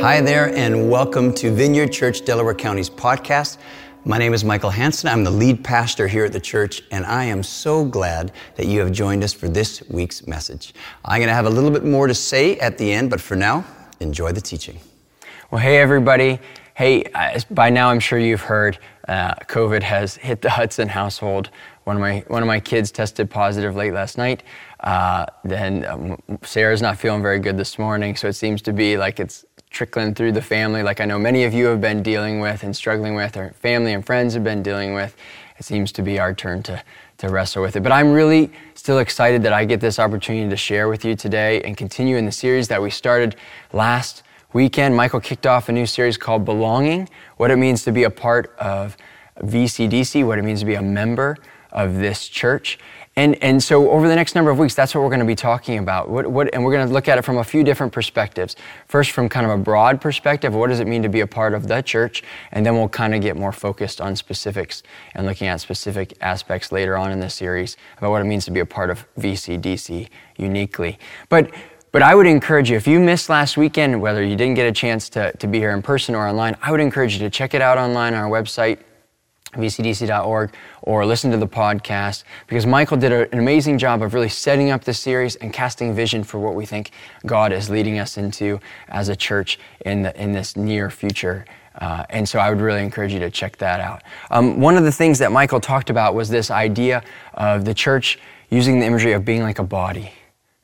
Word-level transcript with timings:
Hi 0.00 0.20
there, 0.20 0.54
and 0.54 0.88
welcome 0.88 1.34
to 1.34 1.50
Vineyard 1.50 1.88
Church 1.88 2.24
Delaware 2.24 2.54
County's 2.54 2.88
podcast. 2.88 3.58
My 4.04 4.16
name 4.16 4.32
is 4.32 4.44
Michael 4.44 4.70
Hanson. 4.70 5.08
I'm 5.08 5.24
the 5.24 5.30
lead 5.30 5.64
pastor 5.64 6.06
here 6.06 6.24
at 6.24 6.32
the 6.32 6.38
church, 6.38 6.84
and 6.92 7.04
I 7.04 7.24
am 7.24 7.42
so 7.42 7.84
glad 7.84 8.30
that 8.54 8.66
you 8.66 8.78
have 8.78 8.92
joined 8.92 9.24
us 9.24 9.32
for 9.32 9.48
this 9.48 9.82
week's 9.90 10.24
message. 10.24 10.72
I'm 11.04 11.18
going 11.18 11.26
to 11.26 11.34
have 11.34 11.46
a 11.46 11.50
little 11.50 11.72
bit 11.72 11.84
more 11.84 12.06
to 12.06 12.14
say 12.14 12.56
at 12.60 12.78
the 12.78 12.92
end, 12.92 13.10
but 13.10 13.20
for 13.20 13.34
now, 13.34 13.64
enjoy 13.98 14.30
the 14.30 14.40
teaching. 14.40 14.78
Well, 15.50 15.60
hey, 15.60 15.78
everybody. 15.78 16.38
Hey, 16.74 17.02
by 17.50 17.68
now 17.68 17.90
I'm 17.90 17.98
sure 17.98 18.20
you've 18.20 18.42
heard 18.42 18.78
uh, 19.08 19.34
COVID 19.46 19.82
has 19.82 20.14
hit 20.28 20.42
the 20.42 20.50
Hudson 20.50 20.86
household. 20.86 21.50
One 21.84 21.96
of 21.96 22.00
my 22.00 22.22
one 22.28 22.42
of 22.42 22.46
my 22.46 22.60
kids 22.60 22.92
tested 22.92 23.28
positive 23.30 23.74
late 23.74 23.94
last 23.94 24.16
night. 24.16 24.44
Uh, 24.78 25.26
then 25.42 25.84
um, 25.86 26.22
Sarah's 26.42 26.82
not 26.82 26.98
feeling 26.98 27.20
very 27.20 27.40
good 27.40 27.56
this 27.56 27.80
morning, 27.80 28.14
so 28.14 28.28
it 28.28 28.34
seems 28.34 28.62
to 28.62 28.72
be 28.72 28.96
like 28.96 29.18
it's 29.18 29.44
trickling 29.70 30.14
through 30.14 30.32
the 30.32 30.42
family, 30.42 30.82
like 30.82 31.00
I 31.00 31.04
know 31.04 31.18
many 31.18 31.44
of 31.44 31.52
you 31.52 31.66
have 31.66 31.80
been 31.80 32.02
dealing 32.02 32.40
with 32.40 32.62
and 32.62 32.74
struggling 32.74 33.14
with, 33.14 33.36
or 33.36 33.50
family 33.60 33.92
and 33.92 34.04
friends 34.04 34.34
have 34.34 34.44
been 34.44 34.62
dealing 34.62 34.94
with. 34.94 35.16
It 35.58 35.64
seems 35.64 35.92
to 35.92 36.02
be 36.02 36.18
our 36.18 36.34
turn 36.34 36.62
to, 36.64 36.82
to 37.18 37.28
wrestle 37.28 37.62
with 37.62 37.76
it. 37.76 37.82
But 37.82 37.92
I'm 37.92 38.12
really 38.12 38.50
still 38.74 39.00
excited 39.00 39.42
that 39.42 39.52
I 39.52 39.64
get 39.64 39.80
this 39.80 39.98
opportunity 39.98 40.48
to 40.48 40.56
share 40.56 40.88
with 40.88 41.04
you 41.04 41.16
today 41.16 41.60
and 41.62 41.76
continue 41.76 42.16
in 42.16 42.24
the 42.24 42.32
series 42.32 42.68
that 42.68 42.80
we 42.80 42.90
started 42.90 43.36
last 43.72 44.22
weekend. 44.52 44.96
Michael 44.96 45.20
kicked 45.20 45.46
off 45.46 45.68
a 45.68 45.72
new 45.72 45.86
series 45.86 46.16
called 46.16 46.44
Belonging 46.44 47.08
What 47.36 47.50
It 47.50 47.56
Means 47.56 47.82
to 47.84 47.92
Be 47.92 48.04
a 48.04 48.10
Part 48.10 48.54
of 48.58 48.96
VCDC, 49.40 50.26
what 50.26 50.38
it 50.38 50.42
means 50.42 50.60
to 50.60 50.66
be 50.66 50.74
a 50.74 50.82
member 50.82 51.36
of 51.72 51.96
this 51.96 52.28
church. 52.28 52.78
And, 53.18 53.34
and 53.42 53.60
so 53.60 53.90
over 53.90 54.06
the 54.06 54.14
next 54.14 54.36
number 54.36 54.52
of 54.52 54.60
weeks, 54.60 54.76
that's 54.76 54.94
what 54.94 55.00
we're 55.00 55.08
going 55.08 55.18
to 55.18 55.26
be 55.26 55.34
talking 55.34 55.78
about. 55.80 56.08
What, 56.08 56.28
what, 56.28 56.54
and 56.54 56.64
we're 56.64 56.70
going 56.70 56.86
to 56.86 56.94
look 56.94 57.08
at 57.08 57.18
it 57.18 57.22
from 57.22 57.38
a 57.38 57.42
few 57.42 57.64
different 57.64 57.92
perspectives. 57.92 58.54
First, 58.86 59.10
from 59.10 59.28
kind 59.28 59.44
of 59.44 59.50
a 59.50 59.60
broad 59.60 60.00
perspective, 60.00 60.54
what 60.54 60.68
does 60.68 60.78
it 60.78 60.86
mean 60.86 61.02
to 61.02 61.08
be 61.08 61.18
a 61.18 61.26
part 61.26 61.52
of 61.52 61.66
the 61.66 61.82
church? 61.82 62.22
And 62.52 62.64
then 62.64 62.76
we'll 62.76 62.88
kind 62.88 63.16
of 63.16 63.20
get 63.20 63.36
more 63.36 63.50
focused 63.50 64.00
on 64.00 64.14
specifics 64.14 64.84
and 65.16 65.26
looking 65.26 65.48
at 65.48 65.60
specific 65.60 66.16
aspects 66.20 66.70
later 66.70 66.96
on 66.96 67.10
in 67.10 67.18
the 67.18 67.28
series 67.28 67.76
about 67.96 68.12
what 68.12 68.22
it 68.22 68.26
means 68.26 68.44
to 68.44 68.52
be 68.52 68.60
a 68.60 68.66
part 68.66 68.88
of 68.88 69.04
VCDC 69.16 70.08
uniquely. 70.36 70.96
But 71.28 71.50
but 71.90 72.02
I 72.02 72.14
would 72.14 72.26
encourage 72.26 72.70
you, 72.70 72.76
if 72.76 72.86
you 72.86 73.00
missed 73.00 73.30
last 73.30 73.56
weekend, 73.56 74.00
whether 74.00 74.22
you 74.22 74.36
didn't 74.36 74.54
get 74.54 74.66
a 74.66 74.72
chance 74.72 75.08
to, 75.08 75.32
to 75.38 75.46
be 75.46 75.58
here 75.58 75.70
in 75.70 75.80
person 75.80 76.14
or 76.14 76.28
online, 76.28 76.54
I 76.60 76.70
would 76.70 76.80
encourage 76.80 77.14
you 77.14 77.20
to 77.20 77.30
check 77.30 77.54
it 77.54 77.62
out 77.62 77.78
online 77.78 78.12
on 78.12 78.22
our 78.22 78.30
website, 78.30 78.78
vcdc.org, 79.52 80.54
or 80.82 81.06
listen 81.06 81.30
to 81.30 81.36
the 81.36 81.46
podcast 81.46 82.24
because 82.46 82.66
Michael 82.66 82.96
did 82.96 83.12
a, 83.12 83.32
an 83.32 83.38
amazing 83.38 83.78
job 83.78 84.02
of 84.02 84.14
really 84.14 84.28
setting 84.28 84.70
up 84.70 84.84
the 84.84 84.94
series 84.94 85.36
and 85.36 85.52
casting 85.52 85.94
vision 85.94 86.22
for 86.24 86.38
what 86.38 86.54
we 86.54 86.66
think 86.66 86.90
God 87.26 87.52
is 87.52 87.70
leading 87.70 87.98
us 87.98 88.18
into 88.18 88.60
as 88.88 89.08
a 89.08 89.16
church 89.16 89.58
in, 89.84 90.02
the, 90.02 90.20
in 90.20 90.32
this 90.32 90.56
near 90.56 90.90
future. 90.90 91.44
Uh, 91.80 92.04
and 92.10 92.28
so 92.28 92.38
I 92.38 92.50
would 92.50 92.60
really 92.60 92.82
encourage 92.82 93.12
you 93.12 93.20
to 93.20 93.30
check 93.30 93.56
that 93.58 93.80
out. 93.80 94.02
Um, 94.30 94.60
one 94.60 94.76
of 94.76 94.84
the 94.84 94.92
things 94.92 95.18
that 95.20 95.30
Michael 95.30 95.60
talked 95.60 95.90
about 95.90 96.14
was 96.14 96.28
this 96.28 96.50
idea 96.50 97.02
of 97.34 97.64
the 97.64 97.74
church 97.74 98.18
using 98.50 98.80
the 98.80 98.86
imagery 98.86 99.12
of 99.12 99.24
being 99.24 99.42
like 99.42 99.58
a 99.58 99.64
body, 99.64 100.12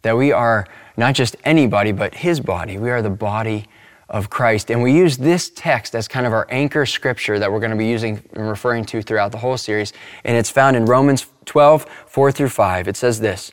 that 0.03 0.17
we 0.17 0.33
are 0.33 0.67
not 0.97 1.15
just 1.15 1.37
anybody, 1.45 1.93
but 1.93 2.15
his 2.15 2.41
body. 2.41 2.79
We 2.79 2.91
are 2.91 3.03
the 3.03 3.11
body 3.11 3.67
of 4.09 4.31
Christ. 4.31 4.71
And 4.71 4.83
we 4.83 4.93
use 4.93 5.17
this 5.17 5.51
text 5.51 5.95
as 5.95 6.09
kind 6.09 6.27
of 6.27 6.33
our 6.33 6.47
anchor 6.51 6.87
scripture 6.87 7.39
that 7.39 7.51
we're 7.51 7.61
going 7.61 7.71
to 7.71 7.77
be 7.77 7.87
using 7.87 8.23
and 8.35 8.49
referring 8.49 8.85
to 8.87 9.03
throughout 9.03 9.33
the 9.33 9.39
whole 9.39 9.57
series. 9.57 9.93
And 10.25 10.37
it's 10.37 10.51
found 10.51 10.77
in 10.77 10.85
Romans 10.87 11.27
12, 11.47 11.87
4 12.07 12.33
through 12.33 12.49
5. 12.49 12.89
It 12.89 12.97
says 12.97 13.21
this 13.21 13.53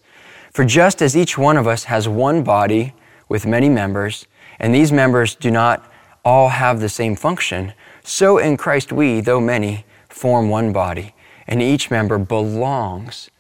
For 0.51 0.65
just 0.65 1.01
as 1.01 1.15
each 1.15 1.37
one 1.37 1.57
of 1.57 1.67
us 1.67 1.85
has 1.85 2.07
one 2.07 2.43
body 2.43 2.93
with 3.29 3.45
many 3.45 3.69
members, 3.69 4.27
and 4.59 4.75
these 4.75 4.91
members 4.91 5.35
do 5.35 5.51
not 5.51 5.89
all 6.23 6.49
have 6.49 6.79
the 6.79 6.89
same 6.89 7.15
function, 7.15 7.73
so 8.03 8.37
in 8.37 8.57
Christ 8.57 8.91
we, 8.91 9.21
though 9.21 9.39
many, 9.39 9.85
form 10.09 10.49
one 10.49 10.73
body, 10.73 11.15
and 11.47 11.61
each 11.61 11.89
member 11.89 12.17
belongs 12.17 13.31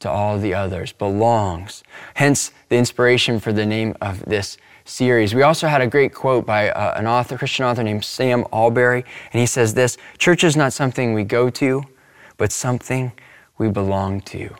to 0.00 0.10
all 0.10 0.38
the 0.38 0.52
others, 0.52 0.92
belongs. 0.92 1.82
Hence 2.14 2.50
the 2.68 2.76
inspiration 2.76 3.40
for 3.40 3.52
the 3.52 3.64
name 3.64 3.96
of 4.00 4.24
this 4.24 4.58
series. 4.86 5.34
We 5.34 5.42
also 5.42 5.66
had 5.66 5.82
a 5.82 5.86
great 5.86 6.14
quote 6.14 6.46
by 6.46 6.70
uh, 6.70 6.98
an 6.98 7.06
author, 7.06 7.36
Christian 7.36 7.66
author 7.66 7.82
named 7.82 8.04
Sam 8.04 8.44
Allberry, 8.52 9.04
and 9.32 9.40
he 9.40 9.46
says 9.46 9.74
this 9.74 9.98
Church 10.18 10.44
is 10.44 10.56
not 10.56 10.72
something 10.72 11.12
we 11.12 11.24
go 11.24 11.50
to, 11.50 11.82
but 12.38 12.52
something 12.52 13.12
we 13.58 13.68
belong 13.68 14.20
to. 14.22 14.54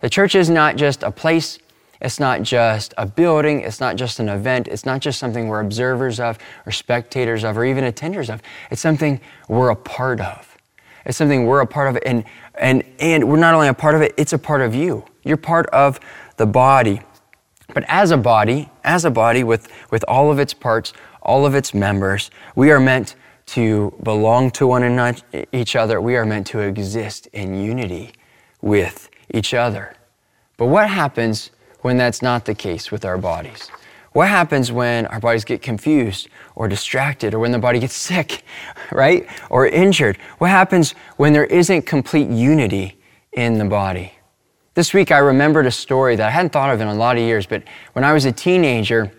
The 0.00 0.10
church 0.10 0.34
is 0.34 0.50
not 0.50 0.76
just 0.76 1.02
a 1.02 1.10
place, 1.10 1.58
it's 2.00 2.18
not 2.18 2.42
just 2.42 2.92
a 2.98 3.06
building, 3.06 3.60
it's 3.60 3.80
not 3.80 3.96
just 3.96 4.18
an 4.18 4.28
event, 4.28 4.68
it's 4.68 4.84
not 4.84 5.00
just 5.00 5.18
something 5.18 5.48
we're 5.48 5.60
observers 5.60 6.18
of, 6.18 6.38
or 6.66 6.72
spectators 6.72 7.44
of, 7.44 7.56
or 7.56 7.64
even 7.64 7.84
attenders 7.84 8.32
of. 8.32 8.42
It's 8.70 8.80
something 8.80 9.20
we're 9.48 9.70
a 9.70 9.76
part 9.76 10.20
of. 10.20 10.58
It's 11.06 11.16
something 11.16 11.46
we're 11.46 11.60
a 11.60 11.66
part 11.66 11.88
of, 11.88 12.02
and, 12.04 12.24
and, 12.54 12.82
and 12.98 13.28
we're 13.28 13.38
not 13.38 13.54
only 13.54 13.68
a 13.68 13.74
part 13.74 13.94
of 13.94 14.02
it, 14.02 14.14
it's 14.16 14.32
a 14.32 14.38
part 14.38 14.60
of 14.60 14.74
you. 14.74 15.04
You're 15.22 15.36
part 15.36 15.66
of 15.66 16.00
the 16.36 16.46
body. 16.46 17.00
But 17.74 17.84
as 17.88 18.10
a 18.10 18.16
body, 18.16 18.70
as 18.84 19.04
a 19.04 19.10
body 19.10 19.44
with, 19.44 19.68
with 19.90 20.04
all 20.08 20.30
of 20.30 20.38
its 20.38 20.54
parts, 20.54 20.92
all 21.22 21.46
of 21.46 21.54
its 21.54 21.72
members, 21.72 22.30
we 22.54 22.70
are 22.70 22.80
meant 22.80 23.14
to 23.46 23.94
belong 24.02 24.50
to 24.52 24.66
one 24.66 24.82
another, 24.82 25.18
each 25.52 25.76
other. 25.76 26.00
We 26.00 26.16
are 26.16 26.24
meant 26.24 26.46
to 26.48 26.60
exist 26.60 27.26
in 27.28 27.60
unity 27.62 28.12
with 28.60 29.10
each 29.32 29.54
other. 29.54 29.94
But 30.56 30.66
what 30.66 30.88
happens 30.88 31.50
when 31.80 31.96
that's 31.96 32.22
not 32.22 32.44
the 32.44 32.54
case 32.54 32.90
with 32.90 33.04
our 33.04 33.18
bodies? 33.18 33.70
What 34.12 34.28
happens 34.28 34.70
when 34.70 35.06
our 35.06 35.20
bodies 35.20 35.44
get 35.44 35.62
confused 35.62 36.28
or 36.54 36.68
distracted 36.68 37.32
or 37.32 37.38
when 37.38 37.50
the 37.50 37.58
body 37.58 37.78
gets 37.78 37.94
sick, 37.94 38.44
right? 38.92 39.26
Or 39.50 39.66
injured? 39.66 40.18
What 40.38 40.50
happens 40.50 40.92
when 41.16 41.32
there 41.32 41.46
isn't 41.46 41.82
complete 41.82 42.28
unity 42.28 42.98
in 43.32 43.58
the 43.58 43.64
body? 43.64 44.12
This 44.74 44.94
week 44.94 45.10
I 45.10 45.18
remembered 45.18 45.66
a 45.66 45.70
story 45.70 46.16
that 46.16 46.26
I 46.26 46.30
hadn't 46.30 46.50
thought 46.50 46.72
of 46.72 46.80
in 46.80 46.88
a 46.88 46.94
lot 46.94 47.18
of 47.18 47.22
years, 47.22 47.44
but 47.44 47.62
when 47.92 48.06
I 48.06 48.14
was 48.14 48.24
a 48.24 48.32
teenager, 48.32 49.12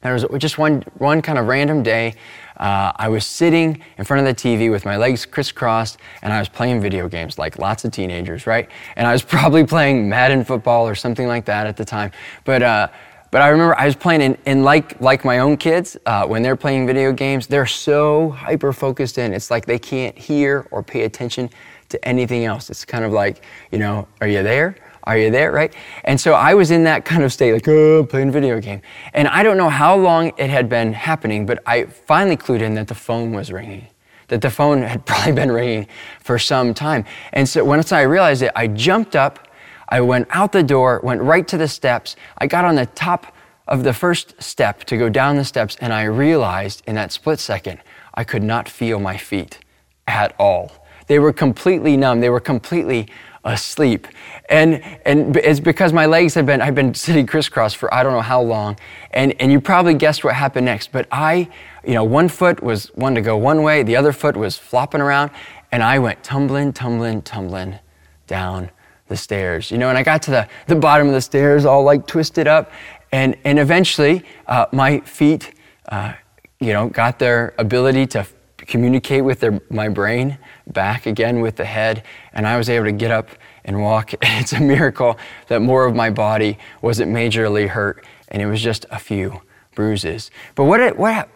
there 0.00 0.12
was 0.12 0.24
just 0.38 0.58
one, 0.58 0.84
one 0.98 1.22
kind 1.22 1.40
of 1.40 1.48
random 1.48 1.82
day. 1.82 2.14
Uh, 2.56 2.92
I 2.94 3.08
was 3.08 3.26
sitting 3.26 3.82
in 3.98 4.04
front 4.04 4.24
of 4.24 4.36
the 4.36 4.40
TV 4.40 4.70
with 4.70 4.84
my 4.84 4.96
legs 4.96 5.26
crisscrossed 5.26 5.98
and 6.22 6.32
I 6.32 6.38
was 6.38 6.48
playing 6.48 6.80
video 6.80 7.08
games 7.08 7.36
like 7.36 7.58
lots 7.58 7.84
of 7.84 7.90
teenagers, 7.90 8.46
right? 8.46 8.70
And 8.94 9.08
I 9.08 9.12
was 9.12 9.22
probably 9.24 9.66
playing 9.66 10.08
Madden 10.08 10.44
football 10.44 10.86
or 10.86 10.94
something 10.94 11.26
like 11.26 11.46
that 11.46 11.66
at 11.66 11.76
the 11.76 11.84
time. 11.84 12.12
But, 12.44 12.62
uh, 12.62 12.88
but 13.32 13.42
I 13.42 13.48
remember 13.48 13.76
I 13.76 13.86
was 13.86 13.96
playing, 13.96 14.38
and, 14.46 14.64
like, 14.64 15.00
like 15.00 15.24
my 15.24 15.40
own 15.40 15.56
kids, 15.56 15.96
uh, 16.06 16.26
when 16.28 16.42
they're 16.42 16.54
playing 16.54 16.86
video 16.86 17.12
games, 17.12 17.48
they're 17.48 17.66
so 17.66 18.30
hyper 18.30 18.72
focused 18.72 19.18
in. 19.18 19.34
It's 19.34 19.50
like 19.50 19.66
they 19.66 19.80
can't 19.80 20.16
hear 20.16 20.68
or 20.70 20.84
pay 20.84 21.02
attention 21.02 21.50
to 21.88 22.08
anything 22.08 22.44
else. 22.44 22.70
It's 22.70 22.84
kind 22.84 23.04
of 23.04 23.12
like, 23.12 23.42
you 23.70 23.78
know, 23.78 24.08
are 24.20 24.28
you 24.28 24.42
there? 24.42 24.76
Are 25.04 25.16
you 25.16 25.30
there? 25.30 25.52
Right? 25.52 25.72
And 26.04 26.20
so 26.20 26.34
I 26.34 26.54
was 26.54 26.70
in 26.70 26.84
that 26.84 27.04
kind 27.04 27.22
of 27.22 27.32
state, 27.32 27.52
like, 27.52 27.68
oh, 27.68 28.04
playing 28.04 28.32
video 28.32 28.60
game. 28.60 28.82
And 29.14 29.28
I 29.28 29.42
don't 29.42 29.56
know 29.56 29.68
how 29.68 29.96
long 29.96 30.32
it 30.36 30.50
had 30.50 30.68
been 30.68 30.92
happening, 30.92 31.46
but 31.46 31.62
I 31.66 31.84
finally 31.84 32.36
clued 32.36 32.60
in 32.60 32.74
that 32.74 32.88
the 32.88 32.94
phone 32.94 33.32
was 33.32 33.52
ringing, 33.52 33.86
that 34.28 34.40
the 34.40 34.50
phone 34.50 34.82
had 34.82 35.06
probably 35.06 35.32
been 35.32 35.52
ringing 35.52 35.86
for 36.20 36.38
some 36.38 36.74
time. 36.74 37.04
And 37.32 37.48
so 37.48 37.64
once 37.64 37.92
I 37.92 38.02
realized 38.02 38.42
it, 38.42 38.52
I 38.56 38.66
jumped 38.66 39.14
up, 39.14 39.48
I 39.88 40.00
went 40.00 40.26
out 40.30 40.50
the 40.50 40.64
door, 40.64 41.00
went 41.04 41.22
right 41.22 41.46
to 41.46 41.56
the 41.56 41.68
steps. 41.68 42.16
I 42.38 42.48
got 42.48 42.64
on 42.64 42.74
the 42.74 42.86
top 42.86 43.32
of 43.68 43.84
the 43.84 43.92
first 43.92 44.40
step 44.42 44.84
to 44.84 44.96
go 44.96 45.08
down 45.08 45.36
the 45.36 45.44
steps, 45.44 45.76
and 45.80 45.92
I 45.92 46.04
realized 46.04 46.82
in 46.86 46.94
that 46.96 47.12
split 47.12 47.38
second, 47.38 47.80
I 48.14 48.24
could 48.24 48.42
not 48.42 48.68
feel 48.68 48.98
my 48.98 49.16
feet 49.16 49.58
at 50.06 50.34
all. 50.38 50.72
They 51.06 51.18
were 51.18 51.32
completely 51.32 51.96
numb. 51.96 52.20
They 52.20 52.30
were 52.30 52.40
completely 52.40 53.08
asleep. 53.46 54.08
And, 54.48 54.82
and 55.04 55.36
it's 55.36 55.60
because 55.60 55.92
my 55.92 56.06
legs 56.06 56.34
had 56.34 56.46
been, 56.46 56.60
I've 56.60 56.74
been 56.74 56.94
sitting 56.94 57.26
crisscross 57.26 57.74
for 57.74 57.92
I 57.94 58.02
don't 58.02 58.12
know 58.12 58.20
how 58.20 58.42
long. 58.42 58.76
And, 59.12 59.34
and 59.40 59.50
you 59.50 59.60
probably 59.60 59.94
guessed 59.94 60.24
what 60.24 60.34
happened 60.34 60.66
next. 60.66 60.92
But 60.92 61.06
I, 61.10 61.48
you 61.84 61.94
know, 61.94 62.04
one 62.04 62.28
foot 62.28 62.62
was 62.62 62.86
one 62.94 63.14
to 63.14 63.20
go 63.20 63.36
one 63.36 63.62
way, 63.62 63.82
the 63.82 63.96
other 63.96 64.12
foot 64.12 64.36
was 64.36 64.58
flopping 64.58 65.00
around, 65.00 65.30
and 65.72 65.82
I 65.82 65.98
went 65.98 66.22
tumbling, 66.22 66.72
tumbling, 66.72 67.22
tumbling 67.22 67.78
down 68.26 68.70
the 69.08 69.16
stairs. 69.16 69.70
You 69.70 69.78
know, 69.78 69.88
and 69.88 69.96
I 69.96 70.02
got 70.02 70.22
to 70.22 70.30
the, 70.32 70.48
the 70.66 70.76
bottom 70.76 71.06
of 71.06 71.14
the 71.14 71.20
stairs 71.20 71.64
all 71.64 71.84
like 71.84 72.06
twisted 72.06 72.48
up. 72.48 72.70
And, 73.12 73.36
and 73.44 73.58
eventually, 73.58 74.24
uh, 74.48 74.66
my 74.72 75.00
feet, 75.00 75.54
uh, 75.88 76.14
you 76.58 76.72
know, 76.72 76.88
got 76.88 77.18
their 77.18 77.54
ability 77.58 78.06
to 78.08 78.26
communicate 78.66 79.24
with 79.24 79.40
their, 79.40 79.60
my 79.70 79.88
brain 79.88 80.38
back 80.66 81.06
again 81.06 81.40
with 81.40 81.56
the 81.56 81.64
head, 81.64 82.02
and 82.32 82.46
I 82.46 82.56
was 82.56 82.68
able 82.68 82.86
to 82.86 82.92
get 82.92 83.10
up 83.10 83.28
and 83.64 83.80
walk. 83.82 84.12
It's 84.22 84.52
a 84.52 84.60
miracle 84.60 85.18
that 85.48 85.60
more 85.62 85.86
of 85.86 85.94
my 85.94 86.10
body 86.10 86.58
wasn't 86.82 87.12
majorly 87.12 87.68
hurt, 87.68 88.04
and 88.28 88.42
it 88.42 88.46
was 88.46 88.62
just 88.62 88.86
a 88.90 88.98
few 88.98 89.40
bruises. 89.74 90.30
But 90.54 90.64
what, 90.64 90.96
what, 90.98 91.28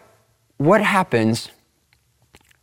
what 0.57 0.81
happens 0.81 1.49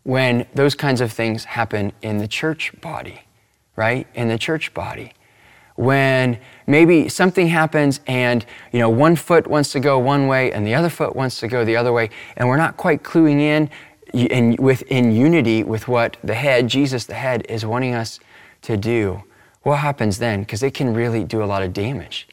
when 0.05 0.47
those 0.55 0.75
kinds 0.75 1.01
of 1.01 1.13
things 1.13 1.45
happen 1.45 1.93
in 2.03 2.19
the 2.19 2.29
church 2.29 2.73
body, 2.81 3.23
right? 3.77 4.07
In 4.15 4.29
the 4.29 4.39
church 4.39 4.73
body. 4.75 5.13
when 5.79 6.41
maybe 6.67 7.09
something 7.09 7.47
happens 7.47 8.01
and 8.09 8.45
you 8.73 8.81
know 8.81 8.91
one 8.91 9.15
foot 9.15 9.47
wants 9.47 9.71
to 9.71 9.79
go 9.79 9.97
one 9.97 10.27
way 10.27 10.51
and 10.51 10.67
the 10.67 10.75
other 10.75 10.89
foot 10.89 11.15
wants 11.15 11.39
to 11.39 11.47
go 11.47 11.65
the 11.65 11.77
other 11.77 11.93
way 11.93 12.11
and 12.37 12.49
we're 12.49 12.57
not 12.57 12.77
quite 12.77 13.05
cluing 13.05 13.39
in 13.41 13.71
in, 14.15 14.57
within 14.57 15.13
unity 15.13 15.63
with 15.63 15.89
what 15.89 16.17
the 16.25 16.35
head 16.35 16.69
jesus 16.69 17.07
the 17.07 17.15
head 17.15 17.45
is 17.49 17.65
wanting 17.65 17.95
us 17.95 18.21
to 18.63 18.77
do 18.77 19.23
what 19.63 19.79
happens 19.79 20.19
then 20.19 20.41
because 20.41 20.63
it 20.63 20.75
can 20.75 20.95
really 20.95 21.25
do 21.25 21.43
a 21.43 21.47
lot 21.47 21.63
of 21.63 21.73
damage 21.73 22.29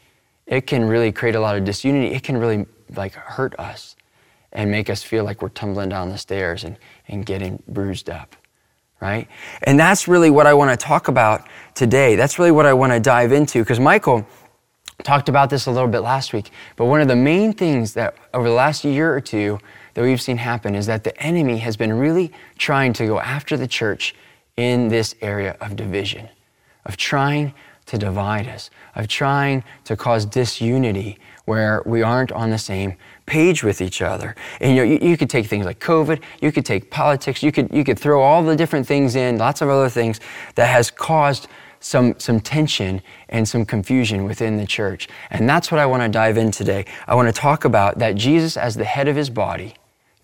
it 0.46 0.66
can 0.66 0.84
really 0.84 1.12
create 1.12 1.34
a 1.34 1.40
lot 1.40 1.56
of 1.56 1.64
disunity 1.64 2.14
it 2.14 2.22
can 2.22 2.36
really 2.36 2.66
like 2.96 3.14
hurt 3.14 3.58
us 3.58 3.96
and 4.52 4.70
make 4.70 4.88
us 4.88 5.02
feel 5.02 5.24
like 5.24 5.42
we're 5.42 5.48
tumbling 5.50 5.88
down 5.90 6.08
the 6.08 6.18
stairs 6.18 6.64
and, 6.64 6.78
and 7.08 7.26
getting 7.26 7.62
bruised 7.68 8.08
up 8.10 8.36
right? 9.00 9.28
And 9.62 9.78
that's 9.78 10.08
really 10.08 10.30
what 10.30 10.46
I 10.46 10.54
want 10.54 10.78
to 10.78 10.86
talk 10.86 11.08
about 11.08 11.46
today. 11.74 12.16
That's 12.16 12.38
really 12.38 12.50
what 12.50 12.66
I 12.66 12.72
want 12.72 12.92
to 12.92 13.00
dive 13.00 13.32
into 13.32 13.60
because 13.60 13.80
Michael 13.80 14.26
talked 15.02 15.28
about 15.28 15.50
this 15.50 15.66
a 15.66 15.70
little 15.70 15.88
bit 15.88 16.00
last 16.00 16.32
week. 16.32 16.50
But 16.76 16.86
one 16.86 17.00
of 17.00 17.08
the 17.08 17.16
main 17.16 17.52
things 17.52 17.94
that 17.94 18.16
over 18.32 18.48
the 18.48 18.54
last 18.54 18.84
year 18.84 19.14
or 19.14 19.20
two 19.20 19.60
that 19.96 20.02
we've 20.02 20.20
seen 20.20 20.36
happen 20.36 20.74
is 20.74 20.84
that 20.84 21.04
the 21.04 21.22
enemy 21.22 21.56
has 21.56 21.74
been 21.74 21.94
really 21.94 22.30
trying 22.58 22.92
to 22.92 23.06
go 23.06 23.18
after 23.18 23.56
the 23.56 23.66
church 23.66 24.14
in 24.58 24.88
this 24.88 25.14
area 25.22 25.56
of 25.58 25.74
division, 25.74 26.28
of 26.84 26.98
trying 26.98 27.54
to 27.86 27.96
divide 27.96 28.46
us, 28.46 28.68
of 28.94 29.08
trying 29.08 29.64
to 29.84 29.96
cause 29.96 30.26
disunity 30.26 31.18
where 31.46 31.82
we 31.86 32.02
aren't 32.02 32.30
on 32.30 32.50
the 32.50 32.58
same 32.58 32.94
page 33.24 33.64
with 33.64 33.80
each 33.80 34.02
other. 34.02 34.36
And 34.60 34.76
you 34.76 34.76
know, 34.76 34.82
you, 34.82 34.98
you, 35.00 35.16
could 35.16 35.30
take 35.30 35.46
things 35.46 35.64
like 35.64 35.80
COVID, 35.80 36.20
you 36.42 36.52
could 36.52 36.66
take 36.66 36.90
politics, 36.90 37.42
you 37.42 37.50
could 37.50 37.72
you 37.72 37.82
could 37.82 37.98
throw 37.98 38.20
all 38.20 38.42
the 38.42 38.54
different 38.54 38.86
things 38.86 39.16
in, 39.16 39.38
lots 39.38 39.62
of 39.62 39.70
other 39.70 39.88
things 39.88 40.20
that 40.56 40.66
has 40.66 40.90
caused 40.90 41.48
some 41.80 42.14
some 42.18 42.38
tension 42.38 43.00
and 43.30 43.48
some 43.48 43.64
confusion 43.64 44.24
within 44.24 44.58
the 44.58 44.66
church. 44.66 45.08
And 45.30 45.48
that's 45.48 45.72
what 45.72 45.80
I 45.80 45.86
want 45.86 46.02
to 46.02 46.10
dive 46.10 46.36
in 46.36 46.50
today. 46.50 46.84
I 47.06 47.14
want 47.14 47.34
to 47.34 47.40
talk 47.40 47.64
about 47.64 47.98
that 48.00 48.14
Jesus 48.14 48.58
as 48.58 48.74
the 48.74 48.84
head 48.84 49.08
of 49.08 49.16
his 49.16 49.30
body. 49.30 49.74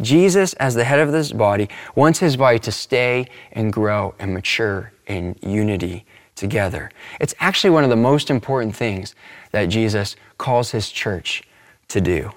Jesus, 0.00 0.52
as 0.54 0.74
the 0.74 0.84
head 0.84 0.98
of 0.98 1.12
this 1.12 1.32
body, 1.32 1.68
wants 1.94 2.18
his 2.18 2.36
body 2.36 2.58
to 2.60 2.72
stay 2.72 3.26
and 3.52 3.72
grow 3.72 4.14
and 4.18 4.34
mature 4.34 4.92
in 5.06 5.36
unity 5.42 6.04
together. 6.34 6.90
It's 7.20 7.34
actually 7.38 7.70
one 7.70 7.84
of 7.84 7.90
the 7.90 7.96
most 7.96 8.30
important 8.30 8.74
things 8.74 9.14
that 9.52 9.66
Jesus 9.66 10.16
calls 10.38 10.70
his 10.70 10.90
church 10.90 11.42
to 11.88 12.00
do. 12.00 12.32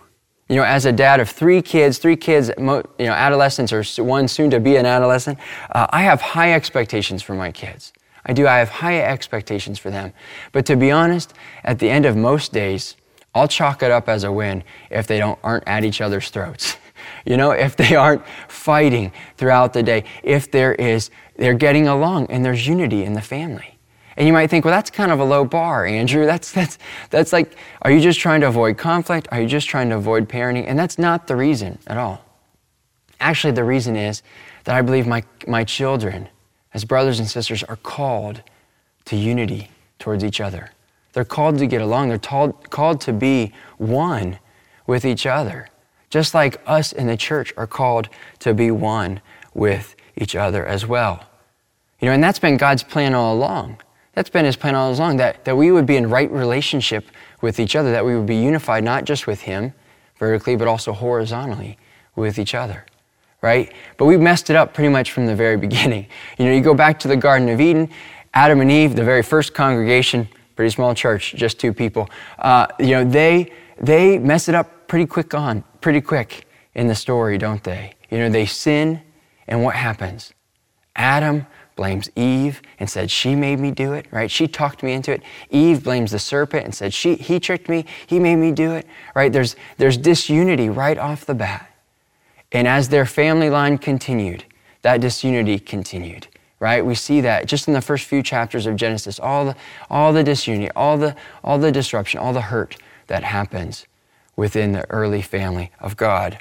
You 0.48 0.58
know, 0.58 0.64
as 0.64 0.86
a 0.86 0.92
dad 0.92 1.20
of 1.20 1.30
three 1.30 1.62
kids, 1.62 1.98
three 1.98 2.16
kids, 2.16 2.52
you 2.58 2.66
know, 2.66 2.84
adolescents 3.00 3.74
or 3.74 3.84
one 4.04 4.28
soon 4.28 4.52
to 4.52 4.60
be 4.60 4.76
an 4.76 4.86
adolescent, 4.86 5.40
uh, 5.72 5.88
I 5.90 6.04
have 6.04 6.22
high 6.22 6.54
expectations 6.54 7.24
for 7.24 7.34
my 7.34 7.52
kids. 7.52 7.94
I 8.28 8.34
do. 8.34 8.48
I 8.48 8.58
have 8.58 8.70
high 8.70 9.02
expectations 9.02 9.80
for 9.80 9.90
them. 9.90 10.14
But 10.52 10.66
to 10.68 10.76
be 10.76 10.92
honest, 10.92 11.34
at 11.64 11.80
the 11.80 11.90
end 11.90 12.06
of 12.06 12.16
most 12.16 12.54
days, 12.54 12.96
I'll 13.34 13.48
chalk 13.48 13.84
it 13.84 13.92
up 13.92 14.08
as 14.08 14.24
a 14.24 14.32
win 14.32 14.64
if 14.90 15.08
they 15.08 15.18
don't 15.18 15.38
aren't 15.44 15.68
at 15.68 15.84
each 15.84 16.02
other's 16.02 16.30
throats. 16.30 16.78
you 17.26 17.38
know, 17.38 17.52
if 17.52 17.76
they 17.76 17.96
aren't 17.96 18.24
fighting 18.48 19.12
throughout 19.38 19.74
the 19.74 19.84
day, 19.84 20.04
if 20.24 20.52
there 20.52 20.74
is 20.76 21.10
they're 21.38 21.54
getting 21.54 21.88
along 21.88 22.28
and 22.28 22.46
there's 22.46 22.68
unity 22.68 23.04
in 23.04 23.14
the 23.14 23.22
family. 23.22 23.78
And 24.18 24.26
you 24.26 24.32
might 24.32 24.50
think, 24.50 24.64
well, 24.64 24.74
that's 24.74 24.90
kind 24.90 25.12
of 25.12 25.20
a 25.20 25.26
low 25.26 25.44
bar, 25.44 25.86
Andrew. 25.86 26.26
That's, 26.36 26.52
that's, 26.52 26.78
that's 27.10 27.34
like, 27.34 27.58
are 27.82 27.92
you 27.92 28.00
just 28.00 28.20
trying 28.20 28.42
to 28.42 28.48
avoid 28.48 28.78
conflict? 28.78 29.28
Are 29.32 29.42
you 29.42 29.48
just 29.48 29.68
trying 29.68 29.90
to 29.90 29.98
avoid 29.98 30.30
parenting? 30.30 30.66
And 30.68 30.80
that's 30.80 30.98
not 30.98 31.28
the 31.28 31.36
reason 31.36 31.80
at 31.88 31.98
all. 31.98 32.24
Actually, 33.20 33.52
the 33.52 33.64
reason 33.64 33.96
is 33.96 34.24
that 34.64 34.76
I 34.76 34.82
believe 34.82 35.06
my, 35.06 35.24
my 35.48 35.64
children, 35.64 36.30
as 36.74 36.86
brothers 36.86 37.20
and 37.20 37.28
sisters, 37.28 37.64
are 37.64 37.76
called 37.78 38.42
to 39.06 39.18
unity 39.18 39.70
towards 40.00 40.24
each 40.24 40.40
other. 40.40 40.72
They're 41.14 41.26
called 41.26 41.58
to 41.60 41.68
get 41.68 41.82
along. 41.82 42.10
They're 42.10 42.18
called, 42.18 42.70
called 42.70 43.02
to 43.02 43.14
be 43.14 43.54
one 43.78 44.40
with 44.88 45.04
each 45.06 45.26
other. 45.26 45.68
Just 46.10 46.34
like 46.34 46.62
us 46.66 46.92
in 46.92 47.08
the 47.08 47.18
church 47.18 47.54
are 47.58 47.68
called 47.68 48.10
to 48.40 48.54
be 48.54 48.72
one 48.72 49.22
with 49.54 49.96
each 50.16 50.36
other 50.36 50.66
as 50.66 50.86
well. 50.86 51.24
You 52.00 52.08
know, 52.08 52.14
and 52.14 52.24
that's 52.24 52.40
been 52.40 52.58
God's 52.58 52.84
plan 52.84 53.14
all 53.14 53.34
along. 53.36 53.82
That's 54.14 54.30
been 54.30 54.46
his 54.46 54.56
plan 54.56 54.76
all 54.76 54.94
along, 54.94 55.18
that, 55.18 55.44
that 55.46 55.58
we 55.58 55.72
would 55.72 55.86
be 55.86 55.98
in 55.98 56.10
right 56.10 56.32
relationship 56.32 57.06
with 57.42 57.60
each 57.60 57.76
other, 57.76 57.92
that 57.92 58.06
we 58.06 58.16
would 58.16 58.26
be 58.26 58.36
unified 58.36 58.84
not 58.84 59.04
just 59.04 59.28
with 59.28 59.42
him 59.42 59.74
vertically, 60.18 60.56
but 60.56 60.68
also 60.68 60.94
horizontally 60.94 61.78
with 62.16 62.40
each 62.40 62.56
other, 62.56 62.86
right? 63.42 63.74
But 63.98 64.06
we 64.06 64.18
messed 64.18 64.50
it 64.50 64.56
up 64.56 64.74
pretty 64.74 64.90
much 64.90 65.12
from 65.12 65.26
the 65.26 65.36
very 65.36 65.58
beginning. 65.68 66.08
You 66.38 66.46
know, 66.46 66.52
you 66.52 66.62
go 66.62 66.74
back 66.74 67.00
to 67.00 67.08
the 67.08 67.18
Garden 67.18 67.50
of 67.50 67.60
Eden, 67.60 67.90
Adam 68.34 68.62
and 68.62 68.72
Eve, 68.72 68.96
the 68.96 69.04
very 69.04 69.24
first 69.24 69.54
congregation, 69.54 70.28
pretty 70.56 70.70
small 70.70 70.94
church, 70.96 71.34
just 71.36 71.60
two 71.60 71.74
people, 71.74 72.10
uh, 72.40 72.68
you 72.80 72.92
know, 72.92 73.04
they, 73.04 73.52
they 73.80 74.18
mess 74.18 74.48
it 74.48 74.56
up 74.56 74.72
pretty 74.88 75.06
quick 75.06 75.34
on, 75.34 75.64
pretty 75.82 76.02
quick 76.02 76.48
in 76.74 76.88
the 76.88 76.96
story, 76.96 77.38
don't 77.38 77.64
they? 77.64 77.94
You 78.10 78.20
know, 78.20 78.30
they 78.30 78.46
sin, 78.46 79.02
and 79.48 79.64
what 79.64 79.76
happens? 79.76 80.34
Adam 80.96 81.48
blames 81.76 82.10
Eve 82.16 82.62
and 82.80 82.90
said, 82.90 83.12
She 83.12 83.36
made 83.36 83.60
me 83.60 83.72
do 83.72 83.94
it, 83.94 84.08
right? 84.12 84.32
She 84.32 84.48
talked 84.48 84.84
me 84.84 84.94
into 84.94 85.12
it. 85.12 85.22
Eve 85.50 85.84
blames 85.84 86.12
the 86.12 86.20
serpent 86.20 86.66
and 86.66 86.74
said, 86.74 86.94
she, 86.94 87.16
He 87.16 87.40
tricked 87.40 87.70
me, 87.70 87.86
he 88.08 88.20
made 88.20 88.38
me 88.38 88.52
do 88.52 88.72
it, 88.72 88.88
right? 89.14 89.32
There's, 89.32 89.56
there's 89.78 89.98
disunity 89.98 90.70
right 90.70 90.98
off 90.98 91.26
the 91.26 91.36
bat. 91.36 91.70
And 92.52 92.68
as 92.68 92.90
their 92.90 93.06
family 93.06 93.50
line 93.50 93.78
continued, 93.78 94.46
that 94.84 95.02
disunity 95.02 95.60
continued, 95.60 96.28
right? 96.60 96.86
We 96.86 96.96
see 96.96 97.20
that 97.22 97.48
just 97.48 97.68
in 97.68 97.74
the 97.74 97.82
first 97.82 98.06
few 98.06 98.24
chapters 98.24 98.66
of 98.66 98.76
Genesis, 98.76 99.20
all 99.20 99.46
the, 99.46 99.56
all 99.90 100.14
the 100.14 100.24
disunity, 100.24 100.72
all 100.76 100.98
the, 100.98 101.16
all 101.44 101.58
the 101.58 101.72
disruption, 101.72 102.20
all 102.20 102.34
the 102.34 102.42
hurt 102.42 102.78
that 103.08 103.24
happens 103.24 103.88
within 104.36 104.72
the 104.72 104.90
early 104.90 105.22
family 105.22 105.72
of 105.80 105.96
God. 105.98 106.40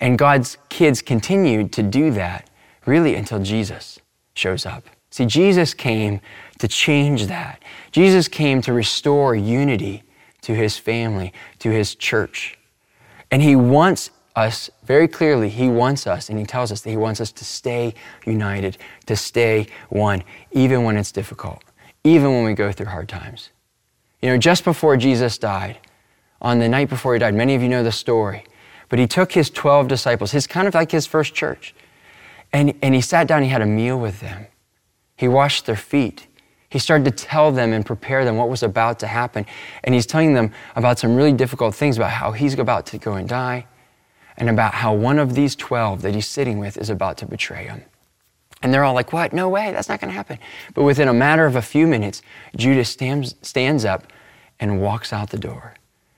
And 0.00 0.18
God's 0.18 0.58
kids 0.68 1.00
continued 1.02 1.72
to 1.72 1.82
do 1.82 2.10
that 2.12 2.50
really 2.84 3.14
until 3.14 3.42
Jesus 3.42 3.98
shows 4.34 4.66
up. 4.66 4.84
See, 5.10 5.26
Jesus 5.26 5.72
came 5.72 6.20
to 6.58 6.68
change 6.68 7.26
that. 7.26 7.62
Jesus 7.92 8.28
came 8.28 8.60
to 8.62 8.72
restore 8.72 9.34
unity 9.34 10.02
to 10.42 10.54
his 10.54 10.76
family, 10.76 11.32
to 11.60 11.70
his 11.70 11.94
church. 11.94 12.58
And 13.30 13.42
he 13.42 13.56
wants 13.56 14.10
us, 14.34 14.70
very 14.84 15.08
clearly, 15.08 15.48
he 15.48 15.68
wants 15.68 16.06
us, 16.06 16.28
and 16.28 16.38
he 16.38 16.44
tells 16.44 16.70
us 16.70 16.82
that 16.82 16.90
he 16.90 16.96
wants 16.96 17.20
us 17.20 17.32
to 17.32 17.44
stay 17.44 17.94
united, 18.26 18.76
to 19.06 19.16
stay 19.16 19.66
one, 19.88 20.22
even 20.52 20.84
when 20.84 20.96
it's 20.96 21.10
difficult, 21.10 21.64
even 22.04 22.30
when 22.32 22.44
we 22.44 22.52
go 22.52 22.70
through 22.70 22.86
hard 22.86 23.08
times. 23.08 23.50
You 24.20 24.30
know, 24.30 24.38
just 24.38 24.64
before 24.64 24.96
Jesus 24.96 25.38
died, 25.38 25.78
on 26.40 26.58
the 26.58 26.68
night 26.68 26.88
before 26.88 27.14
he 27.14 27.18
died, 27.18 27.34
many 27.34 27.54
of 27.54 27.62
you 27.62 27.68
know 27.68 27.82
the 27.82 27.92
story, 27.92 28.44
but 28.88 28.98
he 28.98 29.06
took 29.06 29.32
his 29.32 29.50
12 29.50 29.88
disciples, 29.88 30.32
his 30.32 30.46
kind 30.46 30.68
of 30.68 30.74
like 30.74 30.90
his 30.90 31.06
first 31.06 31.34
church, 31.34 31.74
and, 32.52 32.74
and 32.82 32.94
he 32.94 33.00
sat 33.00 33.26
down, 33.26 33.42
he 33.42 33.48
had 33.48 33.62
a 33.62 33.66
meal 33.66 33.98
with 33.98 34.20
them. 34.20 34.46
He 35.16 35.28
washed 35.28 35.66
their 35.66 35.76
feet. 35.76 36.26
He 36.68 36.78
started 36.78 37.04
to 37.04 37.10
tell 37.10 37.52
them 37.52 37.72
and 37.72 37.86
prepare 37.86 38.24
them 38.24 38.36
what 38.36 38.48
was 38.48 38.62
about 38.62 38.98
to 39.00 39.06
happen. 39.06 39.46
And 39.84 39.94
he's 39.94 40.06
telling 40.06 40.34
them 40.34 40.52
about 40.74 40.98
some 40.98 41.16
really 41.16 41.32
difficult 41.32 41.74
things 41.74 41.96
about 41.96 42.10
how 42.10 42.32
he's 42.32 42.54
about 42.58 42.86
to 42.86 42.98
go 42.98 43.14
and 43.14 43.28
die 43.28 43.66
and 44.36 44.50
about 44.50 44.74
how 44.74 44.92
one 44.92 45.18
of 45.18 45.34
these 45.34 45.56
12 45.56 46.02
that 46.02 46.14
he's 46.14 46.26
sitting 46.26 46.58
with 46.58 46.76
is 46.76 46.90
about 46.90 47.16
to 47.18 47.26
betray 47.26 47.64
him. 47.64 47.82
And 48.62 48.72
they're 48.72 48.84
all 48.84 48.94
like, 48.94 49.12
What? 49.12 49.32
No 49.32 49.48
way, 49.48 49.72
that's 49.72 49.88
not 49.88 50.00
going 50.00 50.10
to 50.10 50.16
happen. 50.16 50.38
But 50.74 50.84
within 50.84 51.08
a 51.08 51.14
matter 51.14 51.46
of 51.46 51.56
a 51.56 51.62
few 51.62 51.86
minutes, 51.86 52.22
Judas 52.56 52.88
stands, 52.88 53.34
stands 53.42 53.84
up 53.84 54.12
and 54.58 54.80
walks 54.80 55.12
out 55.12 55.30
the 55.30 55.38
door. 55.38 55.74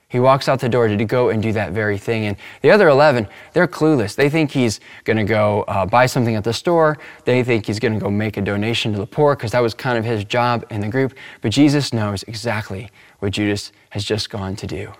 He 0.09 0.19
walks 0.19 0.49
out 0.49 0.59
the 0.59 0.67
door 0.67 0.87
to 0.87 1.05
go 1.05 1.29
and 1.29 1.41
do 1.41 1.51
that 1.53 1.71
very 1.71 1.99
thing. 1.99 2.25
And 2.25 2.35
the 2.61 2.71
other 2.71 2.87
11, 2.89 3.27
they're 3.53 3.67
clueless. 3.67 4.15
They 4.15 4.27
think 4.27 4.49
he's 4.49 4.79
going 5.03 5.17
to 5.17 5.23
go 5.23 5.61
uh, 5.67 5.85
buy 5.85 6.07
something 6.07 6.35
at 6.35 6.43
the 6.43 6.51
store. 6.51 6.97
They 7.25 7.43
think 7.43 7.67
he's 7.67 7.79
going 7.79 7.93
to 7.93 7.99
go 7.99 8.09
make 8.09 8.35
a 8.35 8.41
donation 8.41 8.91
to 8.93 8.97
the 8.97 9.05
poor 9.05 9.35
because 9.35 9.51
that 9.51 9.59
was 9.59 9.75
kind 9.75 9.99
of 9.99 10.05
his 10.05 10.23
job 10.23 10.65
in 10.71 10.81
the 10.81 10.87
group. 10.87 11.13
But 11.41 11.51
Jesus 11.51 11.93
knows 11.93 12.23
exactly 12.23 12.89
what 13.19 13.33
Judas 13.33 13.71
has 13.91 14.03
just 14.03 14.31
gone 14.31 14.55
to 14.55 14.65
do. 14.65 14.91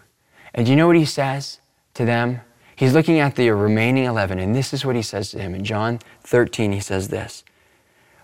And 0.54 0.68
do 0.68 0.72
you 0.72 0.76
know 0.76 0.86
what 0.86 0.96
he 0.96 1.06
says 1.06 1.60
to 1.96 2.06
them? 2.06 2.42
He's 2.76 2.94
looking 2.94 3.20
at 3.20 3.36
the 3.36 3.50
remaining 3.50 4.06
11, 4.06 4.38
and 4.38 4.56
this 4.56 4.74
is 4.74 4.86
what 4.86 4.96
he 4.96 5.02
says 5.02 5.32
to 5.32 5.40
him. 5.40 5.56
In 5.56 5.66
John 5.66 6.00
13, 6.24 6.72
he 6.72 6.80
says 6.80 7.08
this 7.08 7.44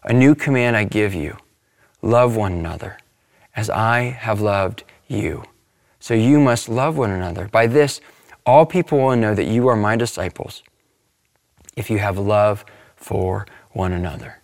A 0.04 0.14
new 0.14 0.36
command 0.36 0.78
I 0.78 0.84
give 0.84 1.16
you 1.16 1.38
love 2.04 2.36
one 2.36 2.54
another 2.54 3.00
as 3.56 3.72
I 3.72 4.02
have 4.04 4.40
loved 4.40 4.84
you. 5.08 5.44
So 6.06 6.14
you 6.14 6.40
must 6.40 6.70
love 6.70 7.00
one 7.00 7.10
another. 7.10 7.48
By 7.48 7.66
this, 7.66 8.00
all 8.46 8.64
people 8.64 9.00
will 9.00 9.16
know 9.16 9.34
that 9.34 9.46
you 9.46 9.68
are 9.70 9.76
my 9.76 9.96
disciples 9.96 10.62
if 11.76 11.90
you 11.90 11.98
have 11.98 12.20
love 12.20 12.64
for 12.96 13.48
one 13.72 13.92
another. 13.92 14.40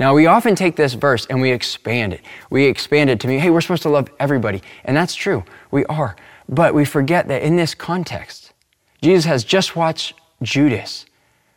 Now, 0.00 0.12
we 0.12 0.26
often 0.26 0.56
take 0.56 0.74
this 0.74 0.94
verse 0.94 1.24
and 1.26 1.40
we 1.40 1.52
expand 1.52 2.14
it. 2.14 2.22
We 2.50 2.64
expand 2.64 3.10
it 3.10 3.20
to 3.20 3.28
mean, 3.28 3.38
hey, 3.38 3.50
we're 3.50 3.60
supposed 3.60 3.84
to 3.84 3.90
love 3.90 4.10
everybody. 4.18 4.60
And 4.84 4.96
that's 4.96 5.14
true. 5.14 5.44
We 5.70 5.84
are. 5.84 6.16
But 6.48 6.74
we 6.74 6.84
forget 6.84 7.28
that 7.28 7.42
in 7.42 7.54
this 7.54 7.76
context, 7.76 8.52
Jesus 9.00 9.24
has 9.26 9.44
just 9.44 9.76
watched 9.76 10.14
Judas 10.42 11.06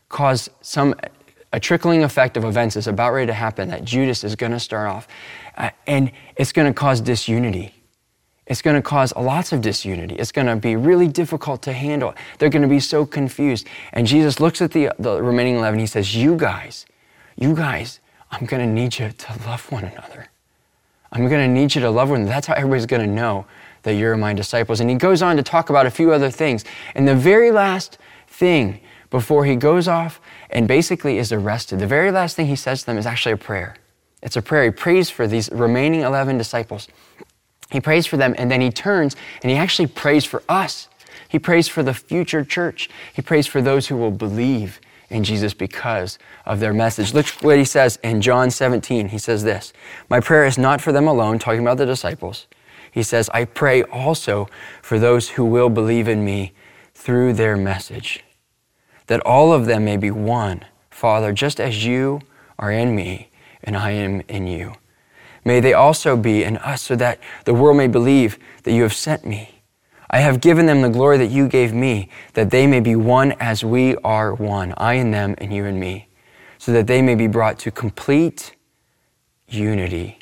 cause 0.07 0.51
some 0.61 0.93
a 1.51 1.59
trickling 1.59 2.03
effect 2.03 2.37
of 2.37 2.43
events 2.43 2.75
is 2.75 2.85
about 2.85 3.11
ready 3.11 3.25
to 3.25 3.33
happen 3.33 3.69
that 3.69 3.85
Judas 3.85 4.23
is 4.23 4.35
going 4.35 4.51
to 4.51 4.59
start 4.59 4.87
off, 4.87 5.07
uh, 5.57 5.71
and 5.87 6.11
it's 6.35 6.51
going 6.51 6.71
to 6.71 6.79
cause 6.79 7.01
disunity. 7.01 7.80
It's 8.51 8.61
going 8.61 8.75
to 8.75 8.81
cause 8.81 9.15
lots 9.15 9.53
of 9.53 9.61
disunity. 9.61 10.15
It's 10.15 10.33
going 10.33 10.47
to 10.47 10.57
be 10.57 10.75
really 10.75 11.07
difficult 11.07 11.61
to 11.61 11.71
handle. 11.71 12.13
They're 12.37 12.49
going 12.49 12.63
to 12.63 12.67
be 12.67 12.81
so 12.81 13.05
confused. 13.05 13.65
And 13.93 14.05
Jesus 14.05 14.41
looks 14.41 14.61
at 14.61 14.71
the, 14.71 14.91
the 14.99 15.23
remaining 15.23 15.55
11. 15.55 15.79
He 15.79 15.85
says, 15.85 16.13
You 16.13 16.35
guys, 16.35 16.85
you 17.37 17.55
guys, 17.55 18.01
I'm 18.29 18.45
going 18.45 18.59
to 18.59 18.69
need 18.69 18.99
you 18.99 19.09
to 19.09 19.39
love 19.47 19.71
one 19.71 19.85
another. 19.85 20.27
I'm 21.13 21.29
going 21.29 21.47
to 21.47 21.47
need 21.47 21.73
you 21.75 21.79
to 21.79 21.89
love 21.89 22.09
one 22.09 22.19
another. 22.19 22.33
That's 22.33 22.47
how 22.47 22.55
everybody's 22.55 22.85
going 22.85 23.07
to 23.07 23.15
know 23.15 23.45
that 23.83 23.93
you're 23.93 24.17
my 24.17 24.33
disciples. 24.33 24.81
And 24.81 24.89
he 24.89 24.97
goes 24.97 25.21
on 25.21 25.37
to 25.37 25.43
talk 25.43 25.69
about 25.69 25.85
a 25.85 25.89
few 25.89 26.11
other 26.11 26.29
things. 26.29 26.65
And 26.93 27.07
the 27.07 27.15
very 27.15 27.51
last 27.51 27.99
thing 28.27 28.81
before 29.11 29.45
he 29.45 29.55
goes 29.55 29.87
off 29.87 30.19
and 30.49 30.67
basically 30.67 31.19
is 31.19 31.31
arrested, 31.31 31.79
the 31.79 31.87
very 31.87 32.11
last 32.11 32.35
thing 32.35 32.47
he 32.47 32.57
says 32.57 32.81
to 32.81 32.87
them 32.87 32.97
is 32.97 33.05
actually 33.05 33.31
a 33.31 33.37
prayer. 33.37 33.77
It's 34.21 34.35
a 34.35 34.41
prayer. 34.41 34.65
He 34.65 34.71
prays 34.71 35.09
for 35.09 35.25
these 35.25 35.49
remaining 35.53 36.01
11 36.01 36.37
disciples. 36.37 36.89
He 37.71 37.79
prays 37.79 38.05
for 38.05 38.17
them, 38.17 38.35
and 38.37 38.51
then 38.51 38.61
he 38.61 38.69
turns 38.69 39.15
and 39.41 39.51
he 39.51 39.57
actually 39.57 39.87
prays 39.87 40.25
for 40.25 40.43
us. 40.49 40.87
He 41.27 41.39
prays 41.39 41.67
for 41.67 41.81
the 41.81 41.93
future 41.93 42.43
church. 42.43 42.89
He 43.13 43.21
prays 43.21 43.47
for 43.47 43.61
those 43.61 43.87
who 43.87 43.95
will 43.95 44.11
believe 44.11 44.79
in 45.09 45.23
Jesus 45.23 45.53
because 45.53 46.17
of 46.45 46.59
their 46.59 46.73
message. 46.73 47.13
Look 47.13 47.27
what 47.41 47.57
he 47.57 47.65
says 47.65 47.99
in 48.03 48.21
John 48.21 48.51
17. 48.51 49.09
He 49.09 49.17
says 49.17 49.43
this 49.43 49.73
My 50.09 50.19
prayer 50.19 50.45
is 50.45 50.57
not 50.57 50.81
for 50.81 50.91
them 50.91 51.07
alone, 51.07 51.39
talking 51.39 51.61
about 51.61 51.77
the 51.77 51.85
disciples. 51.85 52.47
He 52.91 53.03
says, 53.03 53.29
I 53.33 53.45
pray 53.45 53.83
also 53.83 54.49
for 54.81 54.99
those 54.99 55.29
who 55.29 55.45
will 55.45 55.69
believe 55.69 56.09
in 56.09 56.25
me 56.25 56.53
through 56.93 57.33
their 57.33 57.55
message, 57.55 58.23
that 59.07 59.21
all 59.21 59.53
of 59.53 59.65
them 59.65 59.85
may 59.85 59.95
be 59.95 60.11
one, 60.11 60.65
Father, 60.89 61.31
just 61.31 61.59
as 61.59 61.85
you 61.85 62.21
are 62.59 62.71
in 62.71 62.93
me 62.93 63.29
and 63.63 63.77
I 63.77 63.91
am 63.91 64.21
in 64.27 64.47
you. 64.47 64.73
May 65.43 65.59
they 65.59 65.73
also 65.73 66.15
be 66.15 66.43
in 66.43 66.57
us, 66.57 66.81
so 66.83 66.95
that 66.95 67.19
the 67.45 67.53
world 67.53 67.77
may 67.77 67.87
believe 67.87 68.37
that 68.63 68.73
you 68.73 68.83
have 68.83 68.93
sent 68.93 69.25
me. 69.25 69.61
I 70.09 70.19
have 70.19 70.41
given 70.41 70.65
them 70.65 70.81
the 70.81 70.89
glory 70.89 71.17
that 71.17 71.31
you 71.31 71.47
gave 71.47 71.73
me, 71.73 72.09
that 72.33 72.51
they 72.51 72.67
may 72.67 72.79
be 72.79 72.95
one 72.95 73.31
as 73.39 73.63
we 73.63 73.95
are 73.97 74.33
one, 74.33 74.73
I 74.77 74.95
and 74.95 75.13
them 75.13 75.35
and 75.37 75.53
you 75.53 75.65
and 75.65 75.79
me, 75.79 76.07
so 76.57 76.71
that 76.73 76.87
they 76.87 77.01
may 77.01 77.15
be 77.15 77.27
brought 77.27 77.57
to 77.59 77.71
complete 77.71 78.55
unity. 79.47 80.19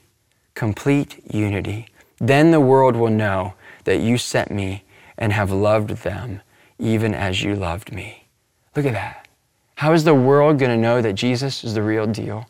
Complete 0.53 1.23
unity. 1.33 1.87
Then 2.19 2.51
the 2.51 2.59
world 2.59 2.95
will 2.95 3.09
know 3.09 3.55
that 3.85 3.97
you 3.97 4.17
sent 4.17 4.51
me 4.51 4.83
and 5.17 5.33
have 5.33 5.51
loved 5.51 5.89
them 5.89 6.41
even 6.77 7.13
as 7.13 7.43
you 7.43 7.55
loved 7.55 7.91
me. 7.91 8.27
Look 8.75 8.85
at 8.85 8.93
that. 8.93 9.27
How 9.75 9.93
is 9.93 10.03
the 10.03 10.13
world 10.13 10.59
going 10.59 10.71
to 10.71 10.77
know 10.77 11.01
that 11.01 11.13
Jesus 11.13 11.63
is 11.63 11.73
the 11.73 11.81
real 11.81 12.05
deal? 12.05 12.47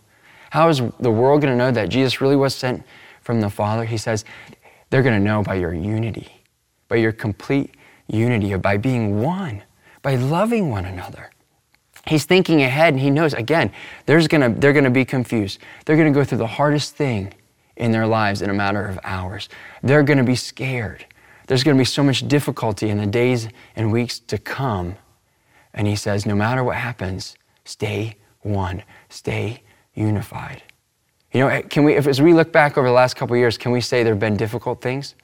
How 0.51 0.69
is 0.69 0.81
the 0.99 1.11
world 1.11 1.41
going 1.41 1.53
to 1.53 1.57
know 1.57 1.71
that 1.71 1.89
Jesus 1.89 2.21
really 2.21 2.35
was 2.35 2.55
sent 2.55 2.83
from 3.21 3.41
the 3.41 3.49
Father? 3.49 3.85
He 3.85 3.97
says, 3.97 4.25
they're 4.89 5.03
going 5.03 5.19
to 5.19 5.23
know 5.23 5.43
by 5.43 5.55
your 5.55 5.73
unity, 5.73 6.43
by 6.87 6.97
your 6.97 7.11
complete 7.11 7.75
unity, 8.07 8.55
by 8.55 8.77
being 8.77 9.21
one, 9.21 9.63
by 10.01 10.15
loving 10.15 10.69
one 10.69 10.85
another. 10.85 11.29
He's 12.07 12.25
thinking 12.25 12.63
ahead 12.63 12.93
and 12.93 13.01
he 13.01 13.11
knows, 13.11 13.33
again, 13.33 13.71
there's 14.07 14.27
gonna, 14.27 14.49
they're 14.49 14.73
going 14.73 14.85
to 14.85 14.89
be 14.89 15.05
confused. 15.05 15.59
They're 15.85 15.97
going 15.97 16.11
to 16.11 16.17
go 16.17 16.23
through 16.23 16.39
the 16.39 16.47
hardest 16.47 16.95
thing 16.95 17.33
in 17.75 17.91
their 17.91 18.07
lives 18.07 18.41
in 18.41 18.49
a 18.49 18.53
matter 18.53 18.85
of 18.85 18.99
hours. 19.03 19.47
They're 19.83 20.03
going 20.03 20.17
to 20.17 20.23
be 20.23 20.35
scared. 20.35 21.05
There's 21.47 21.63
going 21.63 21.77
to 21.77 21.81
be 21.81 21.85
so 21.85 22.03
much 22.03 22.27
difficulty 22.27 22.89
in 22.89 22.97
the 22.97 23.05
days 23.05 23.47
and 23.75 23.91
weeks 23.91 24.19
to 24.19 24.37
come. 24.37 24.95
And 25.73 25.87
he 25.87 25.95
says, 25.95 26.25
no 26.25 26.35
matter 26.35 26.63
what 26.63 26.77
happens, 26.77 27.35
stay 27.63 28.17
one, 28.41 28.83
stay 29.09 29.61
unified. 29.93 30.63
You 31.31 31.41
know, 31.41 31.61
can 31.63 31.83
we, 31.83 31.95
if, 31.95 32.07
as 32.07 32.21
we 32.21 32.33
look 32.33 32.51
back 32.51 32.77
over 32.77 32.87
the 32.87 32.93
last 32.93 33.15
couple 33.15 33.35
years, 33.37 33.57
can 33.57 33.71
we 33.71 33.81
say 33.81 34.03
there 34.03 34.13
have 34.13 34.19
been 34.19 34.37
difficult 34.37 34.81
things? 34.81 35.15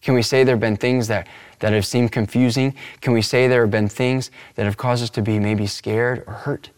Can 0.00 0.14
we 0.14 0.22
say 0.22 0.42
there 0.42 0.54
have 0.54 0.60
been 0.60 0.76
things 0.76 1.06
that, 1.06 1.28
that 1.60 1.72
have 1.72 1.86
seemed 1.86 2.10
confusing? 2.10 2.74
Can 3.00 3.12
we 3.12 3.22
say 3.22 3.46
there 3.46 3.60
have 3.60 3.70
been 3.70 3.88
things 3.88 4.32
that 4.56 4.64
have 4.64 4.76
caused 4.76 5.04
us 5.04 5.10
to 5.10 5.22
be 5.22 5.38
maybe 5.38 5.66
scared 5.68 6.24
or 6.26 6.34
hurt? 6.34 6.70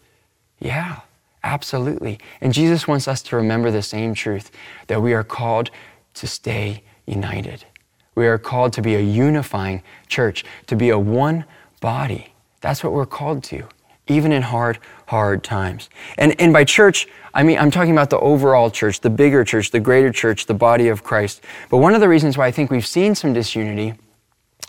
Yeah, 0.59 0.99
absolutely. 1.43 2.19
And 2.41 2.53
Jesus 2.53 2.87
wants 2.87 3.07
us 3.07 3.23
to 3.23 3.35
remember 3.35 3.71
the 3.71 3.81
same 3.81 4.13
truth 4.13 4.51
that 4.87 5.01
we 5.01 5.13
are 5.13 5.23
called 5.23 5.71
to 6.15 6.27
stay 6.27 6.83
united. 7.07 7.65
We 8.13 8.27
are 8.27 8.37
called 8.37 8.73
to 8.73 8.81
be 8.83 8.95
a 8.95 9.01
unifying 9.01 9.81
church, 10.07 10.45
to 10.67 10.75
be 10.75 10.89
a 10.89 10.99
one 10.99 11.45
body. 11.81 12.33
That's 12.61 12.83
what 12.83 12.93
we're 12.93 13.07
called 13.07 13.43
to 13.45 13.67
even 14.07 14.31
in 14.31 14.41
hard, 14.41 14.79
hard 15.07 15.43
times. 15.43 15.89
And, 16.17 16.39
and 16.39 16.53
by 16.53 16.63
church, 16.63 17.07
I 17.33 17.43
mean, 17.43 17.57
I'm 17.57 17.71
talking 17.71 17.91
about 17.91 18.09
the 18.09 18.19
overall 18.19 18.69
church, 18.69 19.01
the 19.01 19.09
bigger 19.09 19.43
church, 19.43 19.71
the 19.71 19.79
greater 19.79 20.11
church, 20.11 20.45
the 20.45 20.53
body 20.53 20.87
of 20.87 21.03
Christ. 21.03 21.41
But 21.69 21.77
one 21.77 21.93
of 21.93 22.01
the 22.01 22.09
reasons 22.09 22.37
why 22.37 22.47
I 22.47 22.51
think 22.51 22.71
we've 22.71 22.85
seen 22.85 23.15
some 23.15 23.33
disunity 23.33 23.95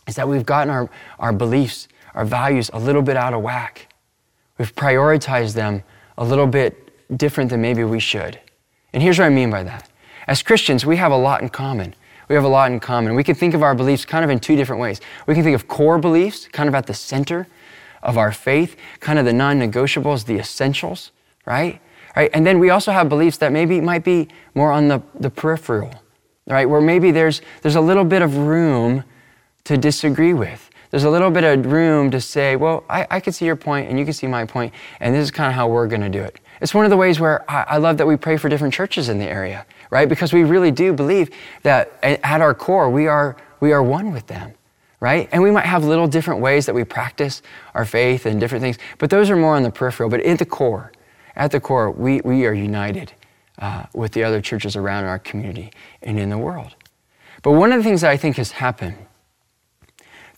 is 0.09 0.15
that 0.17 0.29
we've 0.29 0.47
gotten 0.47 0.71
our, 0.71 0.89
our 1.19 1.33
beliefs, 1.33 1.89
our 2.15 2.25
values 2.25 2.71
a 2.73 2.79
little 2.79 3.03
bit 3.03 3.17
out 3.17 3.35
of 3.35 3.43
whack. 3.43 3.93
We've 4.59 4.75
prioritized 4.75 5.55
them 5.55 5.83
a 6.17 6.25
little 6.25 6.47
bit 6.47 6.93
different 7.17 7.51
than 7.51 7.61
maybe 7.61 7.85
we 7.85 8.01
should. 8.01 8.41
And 8.93 9.03
here's 9.03 9.19
what 9.19 9.27
I 9.27 9.31
mean 9.31 9.51
by 9.51 9.63
that. 9.65 9.89
As 10.27 10.43
Christians, 10.43 10.87
we 10.87 10.97
have 10.97 11.13
a 11.13 11.17
lot 11.17 11.43
in 11.43 11.51
common. 11.51 11.95
We 12.29 12.35
have 12.35 12.45
a 12.45 12.49
lot 12.49 12.73
in 12.73 12.81
common. 12.81 13.15
We 13.15 13.23
can 13.23 13.37
think 13.37 13.55
of 13.55 13.63
our 13.63 13.75
beliefs 13.75 14.05
kind 14.05 14.25
of 14.25 14.31
in 14.31 14.41
two 14.41 14.57
different 14.57 14.83
ways. 14.83 15.01
We 15.27 15.35
can 15.35 15.45
think 15.45 15.55
of 15.55 15.69
core 15.69 15.99
beliefs, 15.99 16.49
kind 16.49 16.69
of 16.69 16.75
at 16.75 16.87
the 16.87 16.95
center 16.95 17.47
of 18.03 18.19
our 18.19 18.33
faith, 18.33 18.77
kind 19.01 19.19
of 19.19 19.25
the 19.25 19.33
non 19.33 19.59
negotiables, 19.59 20.27
the 20.27 20.39
essentials, 20.39 21.13
right? 21.45 21.81
Right? 22.15 22.31
And 22.33 22.47
then 22.47 22.59
we 22.59 22.71
also 22.71 22.93
have 22.93 23.09
beliefs 23.09 23.37
that 23.39 23.53
maybe 23.53 23.81
might 23.81 24.05
be 24.05 24.29
more 24.55 24.73
on 24.73 24.89
the, 24.89 25.03
the 25.19 25.29
peripheral, 25.29 26.03
right? 26.47 26.65
Where 26.65 26.81
maybe 26.81 27.11
there's, 27.11 27.43
there's 27.63 27.77
a 27.77 27.81
little 27.81 28.05
bit 28.05 28.23
of 28.23 28.37
room 28.37 29.05
to 29.65 29.77
disagree 29.77 30.33
with. 30.33 30.71
There's 30.91 31.05
a 31.05 31.11
little 31.11 31.31
bit 31.31 31.45
of 31.45 31.71
room 31.71 32.11
to 32.13 32.21
say, 32.21 32.57
well, 32.57 32.85
I, 32.89 33.07
I 33.11 33.21
can 33.21 33.33
see 33.33 33.45
your 33.45 33.57
point 33.57 33.91
and 33.91 33.99
you 33.99 34.05
can 34.05 34.15
see 34.15 34.27
my 34.27 34.47
point, 34.47 34.73
and 35.01 35.15
this 35.15 35.25
is 35.25 35.31
kind 35.31 35.49
of 35.49 35.55
how 35.55 35.69
we're 35.69 35.89
going 35.89 36.01
to 36.01 36.09
do 36.09 36.23
it. 36.23 36.41
It's 36.61 36.73
one 36.73 36.87
of 36.87 36.91
the 36.91 36.97
ways 36.97 37.21
where 37.21 37.49
I, 37.51 37.63
I 37.63 37.77
love 37.77 37.99
that 37.99 38.07
we 38.07 38.17
pray 38.17 38.39
for 38.39 38.49
different 38.49 38.73
churches 38.73 39.11
in 39.11 39.19
the 39.19 39.27
area, 39.27 39.67
right? 39.91 40.09
Because 40.09 40.33
we 40.33 40.45
really 40.45 40.71
do 40.71 40.93
believe 40.95 41.31
that 41.65 41.93
at 42.03 42.41
our 42.41 42.55
core, 42.55 42.89
we 42.89 43.09
are, 43.09 43.37
we 43.61 43.73
are 43.73 43.83
one 43.83 44.13
with 44.13 44.27
them 44.27 44.55
right? 45.07 45.29
And 45.31 45.41
we 45.41 45.53
might 45.53 45.67
have 45.67 45.85
little 45.85 46.09
different 46.09 46.41
ways 46.41 46.67
that 46.67 46.75
we 46.75 46.83
practice 46.83 47.41
our 47.75 47.85
faith 47.85 48.27
and 48.27 48.41
different 48.41 48.61
things, 48.61 48.77
but 48.99 49.09
those 49.09 49.31
are 49.31 49.37
more 49.37 49.55
on 49.55 49.63
the 49.63 49.71
peripheral. 49.71 50.11
But 50.11 50.21
at 50.23 50.41
the 50.41 50.45
core, 50.45 50.91
at 51.37 51.53
the 51.53 51.61
core, 51.61 51.93
we, 51.93 52.21
we 52.23 52.45
are 52.45 52.53
united 52.53 53.13
uh, 53.61 53.85
with 53.95 54.11
the 54.11 54.25
other 54.25 54.41
churches 54.41 54.75
around 54.75 55.05
our 55.05 55.21
community 55.21 55.71
and 56.03 56.19
in 56.19 56.29
the 56.29 56.37
world. 56.37 56.75
But 57.43 57.53
one 57.53 57.71
of 57.71 57.79
the 57.79 57.85
things 57.85 58.01
that 58.01 58.11
I 58.11 58.17
think 58.17 58.35
has 58.39 58.51
happened 58.51 58.97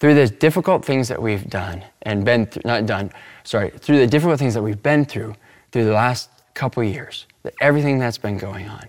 through 0.00 0.14
the 0.14 0.28
difficult 0.28 0.84
things 0.84 1.08
that 1.08 1.22
we've 1.22 1.48
done 1.48 1.82
and 2.02 2.26
been 2.26 2.44
through, 2.44 2.62
not 2.66 2.84
done, 2.84 3.10
sorry, 3.44 3.70
through 3.70 4.00
the 4.00 4.06
difficult 4.06 4.38
things 4.38 4.52
that 4.52 4.62
we've 4.62 4.82
been 4.82 5.06
through 5.06 5.34
through 5.72 5.86
the 5.86 5.94
last 5.94 6.28
couple 6.52 6.84
years, 6.84 7.24
that 7.42 7.54
everything 7.62 7.98
that's 7.98 8.18
been 8.18 8.36
going 8.36 8.68
on, 8.68 8.86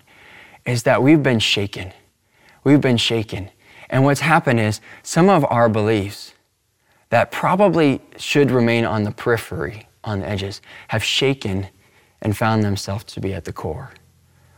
is 0.65 0.83
that 0.83 1.01
we've 1.01 1.23
been 1.23 1.39
shaken. 1.39 1.93
We've 2.65 2.81
been 2.81 2.97
shaken 2.97 3.49
and 3.89 4.03
what's 4.03 4.21
happened 4.21 4.59
is 4.59 4.81
some 5.03 5.29
of 5.29 5.45
our 5.49 5.69
beliefs 5.69 6.33
that 7.09 7.31
probably 7.31 8.01
should 8.17 8.51
remain 8.51 8.85
on 8.85 9.03
the 9.03 9.11
periphery, 9.11 9.87
on 10.03 10.19
the 10.19 10.29
edges, 10.29 10.61
have 10.89 11.03
shaken 11.03 11.67
and 12.21 12.37
found 12.37 12.63
themselves 12.63 13.03
to 13.05 13.19
be 13.19 13.33
at 13.33 13.45
the 13.45 13.53
core. 13.53 13.91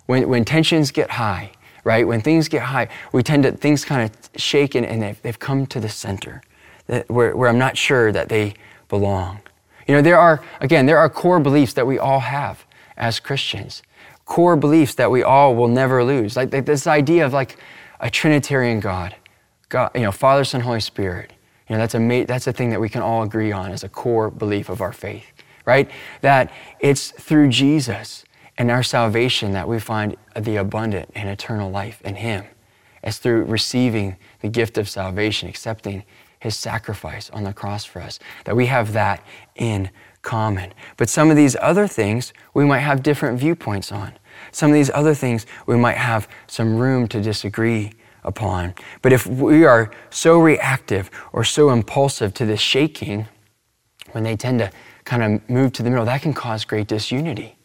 When, 0.05 0.27
when 0.27 0.43
tensions 0.43 0.91
get 0.91 1.11
high, 1.11 1.51
right? 1.83 2.05
When 2.05 2.21
things 2.21 2.47
get 2.47 2.63
high, 2.63 2.89
we 3.13 3.23
tend 3.23 3.43
to, 3.43 3.51
things 3.51 3.85
kind 3.85 4.03
of 4.03 4.41
shaken 4.41 4.83
and 4.83 5.01
they've, 5.01 5.21
they've 5.21 5.39
come 5.39 5.65
to 5.67 5.79
the 5.79 5.89
center 5.89 6.41
that, 6.87 7.09
where, 7.09 7.35
where 7.35 7.49
I'm 7.49 7.57
not 7.57 7.77
sure 7.77 8.11
that 8.11 8.29
they 8.29 8.55
belong. 8.89 9.39
You 9.87 9.95
know, 9.95 10.01
there 10.01 10.19
are, 10.19 10.43
again, 10.59 10.85
there 10.85 10.97
are 10.97 11.09
core 11.09 11.39
beliefs 11.39 11.73
that 11.73 11.87
we 11.87 11.97
all 11.97 12.19
have 12.19 12.65
as 12.97 13.19
Christians, 13.19 13.81
core 14.25 14.55
beliefs 14.55 14.95
that 14.95 15.09
we 15.09 15.23
all 15.23 15.55
will 15.55 15.67
never 15.67 16.03
lose. 16.03 16.35
Like 16.35 16.51
this 16.51 16.85
idea 16.85 17.25
of 17.25 17.33
like 17.33 17.57
a 17.99 18.09
Trinitarian 18.09 18.79
God, 18.79 19.15
God, 19.71 19.91
you 19.95 20.01
know, 20.01 20.11
Father, 20.11 20.43
Son, 20.43 20.59
Holy 20.59 20.81
Spirit. 20.81 21.31
You 21.69 21.75
know, 21.75 21.79
that's 21.79 21.95
a, 21.95 22.23
that's 22.25 22.45
a 22.45 22.51
thing 22.51 22.71
that 22.71 22.81
we 22.81 22.89
can 22.89 23.01
all 23.01 23.23
agree 23.23 23.53
on 23.53 23.71
as 23.71 23.85
a 23.85 23.89
core 23.89 24.29
belief 24.29 24.67
of 24.67 24.81
our 24.81 24.91
faith, 24.91 25.25
right? 25.65 25.89
That 26.19 26.51
it's 26.81 27.11
through 27.11 27.47
Jesus 27.47 28.25
and 28.57 28.69
our 28.69 28.83
salvation 28.83 29.53
that 29.53 29.69
we 29.69 29.79
find 29.79 30.17
the 30.37 30.57
abundant 30.57 31.09
and 31.15 31.29
eternal 31.29 31.71
life 31.71 32.01
in 32.01 32.15
Him. 32.15 32.43
It's 33.01 33.17
through 33.17 33.45
receiving 33.45 34.17
the 34.41 34.49
gift 34.49 34.77
of 34.77 34.89
salvation, 34.89 35.47
accepting 35.47 36.03
His 36.37 36.57
sacrifice 36.57 37.29
on 37.29 37.45
the 37.45 37.53
cross 37.53 37.85
for 37.85 38.01
us, 38.01 38.19
that 38.43 38.57
we 38.57 38.65
have 38.65 38.91
that 38.91 39.23
in 39.55 39.89
common. 40.21 40.73
But 40.97 41.07
some 41.07 41.29
of 41.29 41.37
these 41.37 41.55
other 41.61 41.87
things 41.87 42.33
we 42.53 42.65
might 42.65 42.79
have 42.79 43.01
different 43.01 43.39
viewpoints 43.39 43.89
on. 43.89 44.11
Some 44.51 44.69
of 44.69 44.73
these 44.73 44.91
other 44.93 45.13
things 45.13 45.45
we 45.65 45.77
might 45.77 45.97
have 45.97 46.27
some 46.47 46.77
room 46.77 47.07
to 47.07 47.21
disagree 47.21 47.93
upon. 48.23 48.73
But 49.01 49.13
if 49.13 49.25
we 49.25 49.65
are 49.65 49.91
so 50.09 50.39
reactive 50.39 51.09
or 51.33 51.43
so 51.43 51.69
impulsive 51.69 52.33
to 52.35 52.45
this 52.45 52.61
shaking, 52.61 53.27
when 54.11 54.23
they 54.23 54.35
tend 54.35 54.59
to 54.59 54.71
kind 55.05 55.23
of 55.23 55.49
move 55.49 55.73
to 55.73 55.83
the 55.83 55.89
middle, 55.89 56.05
that 56.05 56.21
can 56.21 56.33
cause 56.33 56.65
great 56.65 56.87
disunity. 56.87 57.55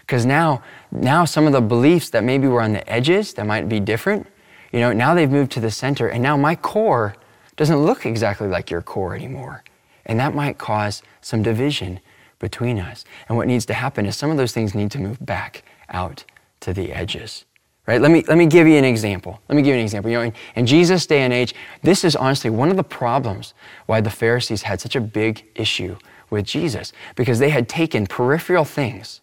Because 0.00 0.26
now, 0.26 0.62
now 0.90 1.24
some 1.24 1.46
of 1.46 1.52
the 1.52 1.60
beliefs 1.60 2.10
that 2.10 2.24
maybe 2.24 2.48
were 2.48 2.62
on 2.62 2.72
the 2.72 2.88
edges 2.90 3.34
that 3.34 3.46
might 3.46 3.68
be 3.68 3.80
different, 3.80 4.26
you 4.72 4.80
know, 4.80 4.92
now 4.92 5.14
they've 5.14 5.30
moved 5.30 5.52
to 5.52 5.60
the 5.60 5.70
center, 5.70 6.08
and 6.08 6.22
now 6.22 6.36
my 6.36 6.56
core 6.56 7.14
doesn't 7.56 7.78
look 7.78 8.06
exactly 8.06 8.48
like 8.48 8.70
your 8.70 8.82
core 8.82 9.14
anymore. 9.14 9.62
And 10.06 10.18
that 10.18 10.34
might 10.34 10.58
cause 10.58 11.02
some 11.20 11.42
division 11.42 12.00
between 12.38 12.80
us. 12.80 13.04
And 13.28 13.36
what 13.36 13.46
needs 13.46 13.66
to 13.66 13.74
happen 13.74 14.06
is 14.06 14.16
some 14.16 14.30
of 14.30 14.36
those 14.36 14.52
things 14.52 14.74
need 14.74 14.90
to 14.92 14.98
move 14.98 15.24
back 15.24 15.62
out 15.88 16.24
to 16.60 16.72
the 16.72 16.92
edges. 16.92 17.44
Right? 17.86 18.00
Let 18.00 18.12
me, 18.12 18.22
let 18.28 18.38
me 18.38 18.46
give 18.46 18.68
you 18.68 18.76
an 18.76 18.84
example. 18.84 19.40
Let 19.48 19.56
me 19.56 19.62
give 19.62 19.74
you 19.74 19.80
an 19.80 19.84
example. 19.84 20.10
You 20.10 20.18
know, 20.18 20.24
in, 20.24 20.32
in 20.54 20.66
Jesus' 20.66 21.04
day 21.04 21.22
and 21.22 21.32
age, 21.32 21.54
this 21.82 22.04
is 22.04 22.14
honestly 22.14 22.48
one 22.48 22.70
of 22.70 22.76
the 22.76 22.84
problems 22.84 23.54
why 23.86 24.00
the 24.00 24.10
Pharisees 24.10 24.62
had 24.62 24.80
such 24.80 24.94
a 24.94 25.00
big 25.00 25.44
issue 25.56 25.96
with 26.30 26.46
Jesus, 26.46 26.92
because 27.16 27.38
they 27.40 27.50
had 27.50 27.68
taken 27.68 28.06
peripheral 28.06 28.64
things 28.64 29.20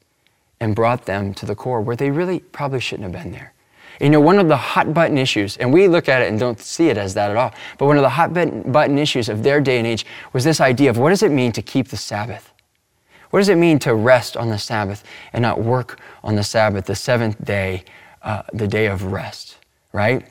and 0.59 0.75
brought 0.75 1.05
them 1.05 1.33
to 1.35 1.45
the 1.45 1.55
core 1.55 1.81
where 1.81 1.95
they 1.95 2.11
really 2.11 2.39
probably 2.39 2.81
shouldn't 2.81 3.13
have 3.13 3.23
been 3.23 3.31
there. 3.31 3.53
You 4.01 4.09
know, 4.09 4.19
one 4.19 4.39
of 4.39 4.47
the 4.47 4.57
hot 4.57 4.93
button 4.93 5.17
issues, 5.17 5.57
and 5.57 5.73
we 5.73 5.87
look 5.87 6.07
at 6.07 6.21
it 6.21 6.29
and 6.29 6.39
don't 6.39 6.59
see 6.59 6.89
it 6.89 6.97
as 6.97 7.13
that 7.15 7.31
at 7.31 7.37
all, 7.37 7.53
but 7.77 7.85
one 7.85 7.97
of 7.97 8.03
the 8.03 8.09
hot 8.09 8.33
button 8.33 8.97
issues 8.97 9.27
of 9.27 9.43
their 9.43 9.59
day 9.59 9.77
and 9.77 9.87
age 9.87 10.05
was 10.31 10.43
this 10.43 10.61
idea 10.61 10.89
of 10.89 10.97
what 10.97 11.09
does 11.09 11.23
it 11.23 11.31
mean 11.31 11.51
to 11.53 11.61
keep 11.61 11.87
the 11.87 11.97
Sabbath? 11.97 12.53
What 13.29 13.39
does 13.39 13.49
it 13.49 13.57
mean 13.57 13.77
to 13.79 13.93
rest 13.93 14.37
on 14.37 14.49
the 14.49 14.57
Sabbath 14.57 15.03
and 15.33 15.41
not 15.41 15.61
work 15.61 15.99
on 16.23 16.35
the 16.35 16.43
Sabbath, 16.43 16.85
the 16.85 16.95
seventh 16.95 17.43
day, 17.43 17.83
uh, 18.21 18.43
the 18.53 18.67
day 18.67 18.87
of 18.87 19.03
rest, 19.05 19.57
right? 19.93 20.25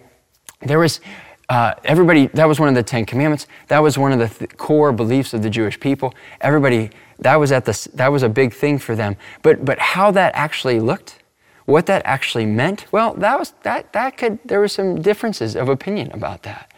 There 0.60 0.78
was, 0.78 1.00
uh, 1.48 1.74
everybody, 1.84 2.26
that 2.28 2.46
was 2.46 2.60
one 2.60 2.68
of 2.68 2.74
the 2.74 2.82
Ten 2.82 3.04
Commandments. 3.04 3.46
That 3.68 3.78
was 3.78 3.96
one 3.96 4.12
of 4.12 4.18
the 4.18 4.28
th- 4.28 4.56
core 4.56 4.92
beliefs 4.92 5.32
of 5.34 5.42
the 5.42 5.50
Jewish 5.50 5.78
people. 5.78 6.14
Everybody, 6.40 6.90
that 7.20 7.36
was, 7.36 7.52
at 7.52 7.64
the, 7.64 7.88
that 7.94 8.08
was 8.08 8.22
a 8.22 8.28
big 8.28 8.52
thing 8.52 8.78
for 8.78 8.94
them. 8.94 9.16
But, 9.42 9.64
but 9.64 9.78
how 9.78 10.10
that 10.12 10.34
actually 10.34 10.80
looked, 10.80 11.22
what 11.64 11.86
that 11.86 12.02
actually 12.04 12.46
meant, 12.46 12.86
well, 12.92 13.14
that 13.14 13.38
was, 13.38 13.54
that, 13.62 13.92
that 13.92 14.16
could, 14.16 14.38
there 14.44 14.60
were 14.60 14.68
some 14.68 15.00
differences 15.00 15.54
of 15.54 15.68
opinion 15.68 16.10
about 16.12 16.42
that. 16.42 16.72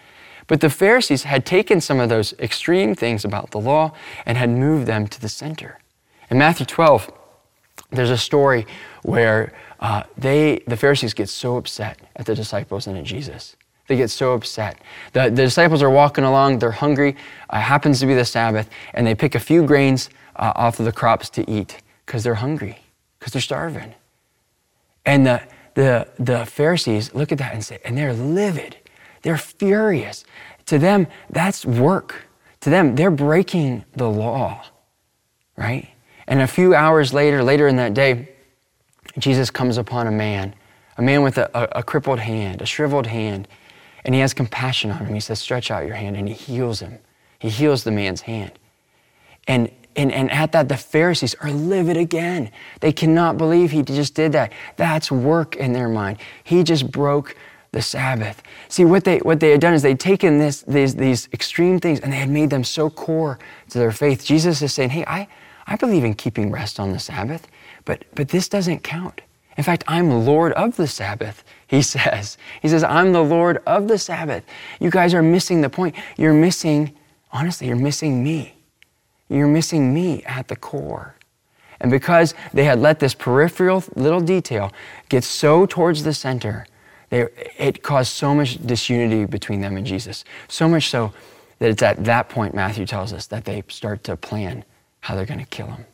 But 0.47 0.61
the 0.61 0.71
Pharisees 0.71 1.23
had 1.23 1.47
taken 1.47 1.81
some 1.81 2.00
of 2.00 2.09
those 2.09 2.33
extreme 2.40 2.97
things 2.97 3.25
about 3.25 3.52
the 3.52 3.61
law 3.61 3.93
and 4.26 4.37
had 4.37 4.50
moved 4.50 4.87
them 4.87 5.07
to 5.07 5.21
the 5.21 5.29
center. 5.29 5.79
In 6.29 6.38
Matthew 6.38 6.67
12, 6.67 7.12
there's 7.90 8.11
a 8.11 8.19
story 8.19 8.67
where 9.02 9.52
uh, 9.80 10.02
they, 10.16 10.62
the 10.66 10.76
Pharisees 10.76 11.14
get 11.14 11.28
so 11.28 11.56
upset 11.56 11.99
at 12.16 12.26
the 12.26 12.34
disciples 12.34 12.87
and 12.87 12.96
at 12.96 13.04
Jesus. 13.04 13.56
They 13.88 13.96
get 13.96 14.10
so 14.10 14.34
upset. 14.34 14.78
The, 15.14 15.25
the 15.25 15.42
disciples 15.42 15.82
are 15.82 15.90
walking 15.90 16.22
along, 16.22 16.60
they're 16.60 16.70
hungry, 16.70 17.16
uh, 17.49 17.60
happens 17.60 17.99
to 18.00 18.06
be 18.06 18.14
the 18.14 18.25
Sabbath, 18.25 18.68
and 18.94 19.06
they 19.06 19.14
pick 19.14 19.34
a 19.34 19.40
few 19.40 19.64
grains 19.64 20.10
uh, 20.37 20.52
off 20.54 20.78
of 20.78 20.84
the 20.84 20.92
crops 20.92 21.28
to 21.30 21.50
eat 21.50 21.78
because 22.06 22.22
they're 22.22 22.37
hungry, 22.37 22.78
because 23.18 23.32
they're 23.32 23.42
starving. 23.42 23.94
And 25.06 25.26
the, 25.26 25.42
the, 25.75 26.08
the 26.18 26.46
Pharisees 26.46 27.14
look 27.14 27.32
at 27.32 27.38
that 27.38 27.52
and 27.54 27.64
say, 27.64 27.80
and 27.84 27.96
they're 27.96 28.12
livid. 28.12 28.76
They're 29.22 29.38
furious. 29.38 30.25
To 30.66 30.78
them, 30.78 31.06
that's 31.30 31.64
work. 31.64 32.26
To 32.60 32.70
them, 32.70 32.94
they're 32.94 33.10
breaking 33.10 33.84
the 33.96 34.08
law, 34.08 34.64
right? 35.56 35.88
And 36.26 36.40
a 36.40 36.46
few 36.46 36.75
hours 36.75 37.12
later, 37.12 37.42
later 37.42 37.66
in 37.66 37.76
that 37.76 37.94
day, 37.94 38.29
Jesus 39.19 39.50
comes 39.50 39.76
upon 39.76 40.07
a 40.07 40.11
man, 40.11 40.55
a 40.97 41.02
man 41.02 41.23
with 41.23 41.38
a, 41.38 41.50
a, 41.55 41.81
a 41.81 41.83
crippled 41.83 42.21
hand, 42.21 42.62
a 42.62 42.67
shriveled 42.67 43.07
hand, 43.07 43.49
and 44.05 44.14
he 44.14 44.21
has 44.21 44.33
compassion 44.33 44.90
on 44.90 45.05
him. 45.05 45.14
He 45.14 45.21
says, 45.21 45.40
Stretch 45.40 45.71
out 45.71 45.87
your 45.87 45.97
hand, 45.97 46.17
and 46.17 46.29
he 46.29 46.35
heals 46.35 46.81
him. 46.81 46.99
He 47.38 47.49
heals 47.49 47.85
the 47.85 47.90
man's 47.90 48.23
hand. 48.23 48.52
And 49.47 49.71
and, 49.97 50.12
and 50.12 50.31
at 50.31 50.52
that, 50.52 50.69
the 50.69 50.76
Pharisees 50.76 51.35
are 51.40 51.50
livid 51.50 51.97
again. 51.97 52.50
They 52.81 52.93
cannot 52.93 53.37
believe 53.37 53.71
he 53.71 53.83
just 53.83 54.14
did 54.14 54.33
that. 54.33 54.52
That's 54.76 55.11
work 55.11 55.57
in 55.57 55.73
their 55.73 55.88
mind. 55.88 56.19
He 56.45 56.62
just 56.62 56.90
broke 56.90 57.35
the 57.73 57.83
Sabbath. 57.83 58.43
See, 58.69 58.85
what 58.85 59.05
they, 59.05 59.19
what 59.19 59.40
they 59.40 59.50
had 59.50 59.61
done 59.61 59.75
is 59.75 59.83
they'd 59.83 59.99
taken 59.99 60.38
this, 60.38 60.62
these, 60.62 60.95
these 60.95 61.29
extreme 61.33 61.79
things 61.81 62.00
and 62.00 62.12
they 62.12 62.17
had 62.17 62.31
made 62.31 62.50
them 62.50 62.64
so 62.64 62.90
core 62.90 63.38
to 63.71 63.79
their 63.79 63.93
faith. 63.93 64.25
Jesus 64.25 64.62
is 64.62 64.73
saying, 64.73 64.90
hey, 64.90 65.05
I, 65.07 65.29
I 65.67 65.76
believe 65.76 66.05
in 66.05 66.14
keeping 66.14 66.50
rest 66.50 66.81
on 66.81 66.93
the 66.93 66.99
Sabbath, 66.99 67.47
but, 67.91 68.05
but 68.15 68.29
this 68.29 68.49
doesn't 68.49 68.85
count. 68.85 69.21
In 69.57 69.65
fact, 69.65 69.83
I'm 69.89 70.25
Lord 70.25 70.53
of 70.53 70.76
the 70.76 70.87
Sabbath, 70.87 71.43
he 71.67 71.83
says. 71.97 72.39
He 72.63 72.69
says, 72.69 72.85
I'm 72.85 73.13
the 73.13 73.25
Lord 73.25 73.61
of 73.67 73.89
the 73.89 73.99
Sabbath. 73.99 74.45
You 74.79 74.93
guys 74.93 75.13
are 75.13 75.25
missing 75.25 75.61
the 75.61 75.69
point. 75.69 75.97
You're 76.17 76.33
missing, 76.33 76.97
honestly, 77.33 77.67
you're 77.67 77.75
missing 77.75 78.23
me. 78.23 78.55
You're 79.29 79.49
missing 79.49 79.93
me 79.93 80.23
at 80.23 80.47
the 80.47 80.55
core. 80.55 81.17
And 81.81 81.91
because 81.91 82.33
they 82.55 82.63
had 82.63 82.79
let 82.79 83.00
this 83.00 83.13
peripheral 83.13 83.83
little 83.97 84.21
detail 84.21 84.73
get 85.09 85.25
so 85.25 85.67
towards 85.67 86.05
the 86.05 86.15
center, 86.15 86.69
they, 87.09 87.26
it 87.59 87.83
caused 87.83 88.13
so 88.13 88.37
much 88.37 88.65
disunity 88.65 89.25
between 89.25 89.63
them 89.63 89.76
and 89.76 89.85
Jesus. 89.85 90.25
So 90.47 90.69
much 90.69 90.91
so 90.91 91.13
that 91.59 91.71
it's 91.71 91.83
at 91.83 92.05
that 92.05 92.29
point, 92.29 92.55
Matthew 92.55 92.87
tells 92.87 93.13
us, 93.13 93.26
that 93.26 93.47
they 93.47 93.65
start 93.67 94.05
to 94.05 94.17
plan 94.17 94.65
how 95.00 95.17
they're 95.17 95.26
going 95.26 95.41
to 95.41 95.47
kill 95.47 95.67
him. 95.67 95.87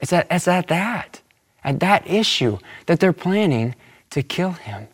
It's 0.00 0.12
at, 0.12 0.26
it's 0.30 0.48
at 0.48 0.68
that, 0.68 1.20
at 1.64 1.80
that 1.80 2.06
issue, 2.06 2.58
that 2.86 3.00
they're 3.00 3.12
planning 3.12 3.74
to 4.10 4.22
kill 4.22 4.52
him. 4.52 4.88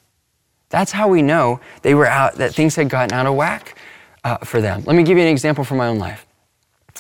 That's 0.68 0.92
how 0.92 1.08
we 1.08 1.22
know 1.22 1.60
they 1.82 1.94
were 1.94 2.06
out, 2.06 2.36
that 2.36 2.54
things 2.54 2.76
had 2.76 2.88
gotten 2.88 3.12
out 3.12 3.26
of 3.26 3.34
whack 3.34 3.76
uh, 4.24 4.38
for 4.38 4.60
them. 4.60 4.82
Let 4.86 4.96
me 4.96 5.02
give 5.02 5.18
you 5.18 5.24
an 5.24 5.28
example 5.28 5.64
from 5.64 5.78
my 5.78 5.88
own 5.88 5.98
life. 5.98 6.26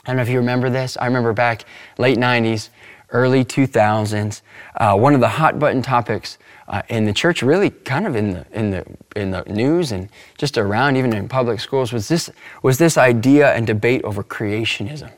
I 0.04 0.10
don't 0.10 0.16
know 0.16 0.22
if 0.22 0.28
you 0.28 0.38
remember 0.38 0.68
this. 0.68 0.96
I 0.96 1.06
remember 1.06 1.32
back 1.32 1.64
late 1.96 2.18
90s, 2.18 2.70
early 3.10 3.44
2000s, 3.44 4.42
uh, 4.76 4.96
one 4.96 5.14
of 5.14 5.20
the 5.20 5.28
hot 5.28 5.58
button 5.58 5.82
topics 5.82 6.38
uh, 6.68 6.82
in 6.88 7.04
the 7.04 7.12
church, 7.12 7.42
really 7.42 7.70
kind 7.70 8.06
of 8.06 8.16
in 8.16 8.32
the, 8.32 8.46
in, 8.52 8.70
the, 8.70 8.84
in 9.14 9.30
the 9.30 9.42
news 9.44 9.92
and 9.92 10.08
just 10.38 10.58
around, 10.58 10.96
even 10.96 11.14
in 11.14 11.28
public 11.28 11.60
schools, 11.60 11.92
was 11.92 12.08
this, 12.08 12.30
was 12.62 12.78
this 12.78 12.96
idea 12.96 13.52
and 13.54 13.66
debate 13.66 14.02
over 14.02 14.24
creationism, 14.24 15.12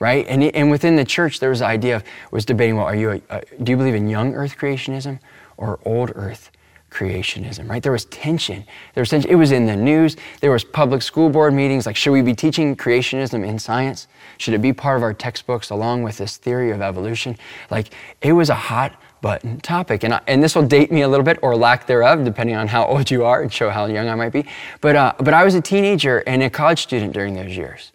right? 0.00 0.26
And, 0.26 0.42
and 0.42 0.70
within 0.70 0.96
the 0.96 1.04
church, 1.04 1.38
there 1.38 1.50
was 1.50 1.60
the 1.60 1.66
idea 1.66 1.96
of, 1.96 2.04
was 2.32 2.44
debating, 2.44 2.76
well, 2.76 2.86
are 2.86 2.96
you 2.96 3.10
a, 3.10 3.20
a, 3.30 3.42
do 3.62 3.70
you 3.70 3.76
believe 3.76 3.94
in 3.94 4.08
young 4.08 4.34
earth 4.34 4.56
creationism 4.56 5.20
or 5.56 5.78
old 5.84 6.10
earth 6.16 6.50
creationism, 6.90 7.68
right? 7.68 7.82
There 7.82 7.92
was 7.92 8.06
tension. 8.06 8.64
There 8.94 9.02
was 9.02 9.10
tension. 9.10 9.30
It 9.30 9.36
was 9.36 9.52
in 9.52 9.66
the 9.66 9.76
news. 9.76 10.16
There 10.40 10.50
was 10.50 10.64
public 10.64 11.02
school 11.02 11.30
board 11.30 11.54
meetings. 11.54 11.86
Like, 11.86 11.96
should 11.96 12.10
we 12.10 12.22
be 12.22 12.34
teaching 12.34 12.74
creationism 12.74 13.46
in 13.46 13.58
science? 13.58 14.08
Should 14.38 14.54
it 14.54 14.62
be 14.62 14.72
part 14.72 14.96
of 14.96 15.02
our 15.02 15.14
textbooks 15.14 15.70
along 15.70 16.02
with 16.02 16.16
this 16.16 16.36
theory 16.36 16.72
of 16.72 16.80
evolution? 16.80 17.36
Like, 17.70 17.92
it 18.22 18.32
was 18.32 18.50
a 18.50 18.54
hot 18.54 19.00
button 19.20 19.60
topic. 19.60 20.02
And, 20.02 20.14
I, 20.14 20.20
and 20.26 20.42
this 20.42 20.56
will 20.56 20.66
date 20.66 20.90
me 20.90 21.02
a 21.02 21.08
little 21.08 21.24
bit 21.24 21.38
or 21.42 21.54
lack 21.54 21.86
thereof, 21.86 22.24
depending 22.24 22.56
on 22.56 22.66
how 22.66 22.86
old 22.86 23.10
you 23.10 23.24
are 23.24 23.42
and 23.42 23.52
show 23.52 23.70
how 23.70 23.86
young 23.86 24.08
I 24.08 24.14
might 24.14 24.32
be. 24.32 24.46
But, 24.80 24.96
uh, 24.96 25.12
but 25.18 25.34
I 25.34 25.44
was 25.44 25.54
a 25.54 25.60
teenager 25.60 26.20
and 26.26 26.42
a 26.42 26.50
college 26.50 26.80
student 26.80 27.12
during 27.12 27.34
those 27.34 27.54
years. 27.56 27.92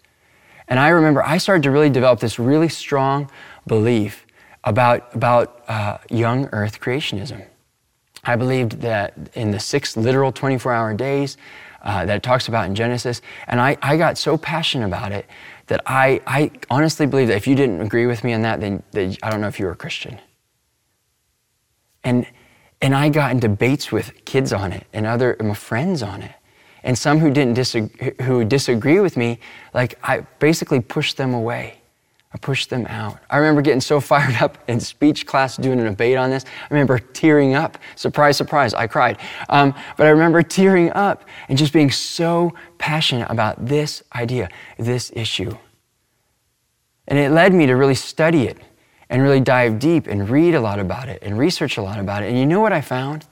And 0.68 0.80
I 0.80 0.88
remember 0.88 1.22
I 1.22 1.38
started 1.38 1.62
to 1.64 1.70
really 1.70 1.90
develop 1.90 2.20
this 2.20 2.38
really 2.38 2.68
strong 2.68 3.30
belief 3.66 4.26
about, 4.64 5.14
about 5.14 5.62
uh, 5.68 5.98
young 6.10 6.46
earth 6.52 6.80
creationism. 6.80 7.46
I 8.24 8.34
believed 8.34 8.80
that 8.80 9.14
in 9.34 9.52
the 9.52 9.60
six 9.60 9.96
literal 9.96 10.32
24 10.32 10.72
hour 10.72 10.94
days 10.94 11.36
uh, 11.82 12.04
that 12.04 12.16
it 12.16 12.22
talks 12.24 12.48
about 12.48 12.66
in 12.66 12.74
Genesis, 12.74 13.22
and 13.46 13.60
I, 13.60 13.76
I 13.80 13.96
got 13.96 14.18
so 14.18 14.36
passionate 14.36 14.86
about 14.86 15.12
it 15.12 15.26
that 15.68 15.80
I, 15.86 16.20
I 16.26 16.50
honestly 16.68 17.06
believe 17.06 17.28
that 17.28 17.36
if 17.36 17.46
you 17.46 17.54
didn't 17.54 17.80
agree 17.80 18.06
with 18.06 18.24
me 18.24 18.32
on 18.32 18.42
that, 18.42 18.60
then, 18.60 18.82
then 18.90 19.16
I 19.22 19.30
don't 19.30 19.40
know 19.40 19.48
if 19.48 19.60
you 19.60 19.66
were 19.66 19.72
a 19.72 19.76
Christian. 19.76 20.20
And, 22.02 22.26
and 22.80 22.94
I 22.94 23.08
got 23.08 23.30
in 23.30 23.40
debates 23.40 23.92
with 23.92 24.24
kids 24.24 24.52
on 24.52 24.72
it 24.72 24.86
and 24.92 25.06
other 25.06 25.36
my 25.40 25.54
friends 25.54 26.02
on 26.02 26.22
it. 26.22 26.32
And 26.86 26.96
some 26.96 27.18
who 27.18 27.30
didn't 27.30 27.54
disagree, 27.54 28.12
who 28.22 28.44
disagree 28.44 29.00
with 29.00 29.16
me, 29.16 29.40
like 29.74 29.98
I 30.04 30.20
basically 30.38 30.80
pushed 30.80 31.16
them 31.16 31.34
away. 31.34 31.80
I 32.32 32.38
pushed 32.38 32.70
them 32.70 32.86
out. 32.86 33.18
I 33.28 33.38
remember 33.38 33.60
getting 33.60 33.80
so 33.80 33.98
fired 34.00 34.36
up 34.40 34.56
in 34.68 34.78
speech 34.78 35.26
class 35.26 35.56
doing 35.56 35.80
an 35.80 35.86
debate 35.86 36.16
on 36.16 36.30
this. 36.30 36.44
I 36.46 36.66
remember 36.72 37.00
tearing 37.00 37.54
up. 37.54 37.76
Surprise, 37.96 38.36
surprise, 38.36 38.72
I 38.72 38.86
cried. 38.86 39.18
Um, 39.48 39.74
but 39.96 40.06
I 40.06 40.10
remember 40.10 40.42
tearing 40.42 40.92
up 40.92 41.24
and 41.48 41.58
just 41.58 41.72
being 41.72 41.90
so 41.90 42.54
passionate 42.78 43.30
about 43.30 43.66
this 43.66 44.04
idea, 44.14 44.48
this 44.78 45.10
issue. 45.16 45.56
And 47.08 47.18
it 47.18 47.32
led 47.32 47.52
me 47.52 47.66
to 47.66 47.74
really 47.74 47.96
study 47.96 48.44
it 48.44 48.58
and 49.10 49.22
really 49.22 49.40
dive 49.40 49.80
deep 49.80 50.06
and 50.06 50.28
read 50.30 50.54
a 50.54 50.60
lot 50.60 50.78
about 50.78 51.08
it 51.08 51.20
and 51.22 51.36
research 51.36 51.78
a 51.78 51.82
lot 51.82 51.98
about 51.98 52.22
it. 52.22 52.28
And 52.28 52.38
you 52.38 52.46
know 52.46 52.60
what 52.60 52.72
I 52.72 52.80
found? 52.80 53.26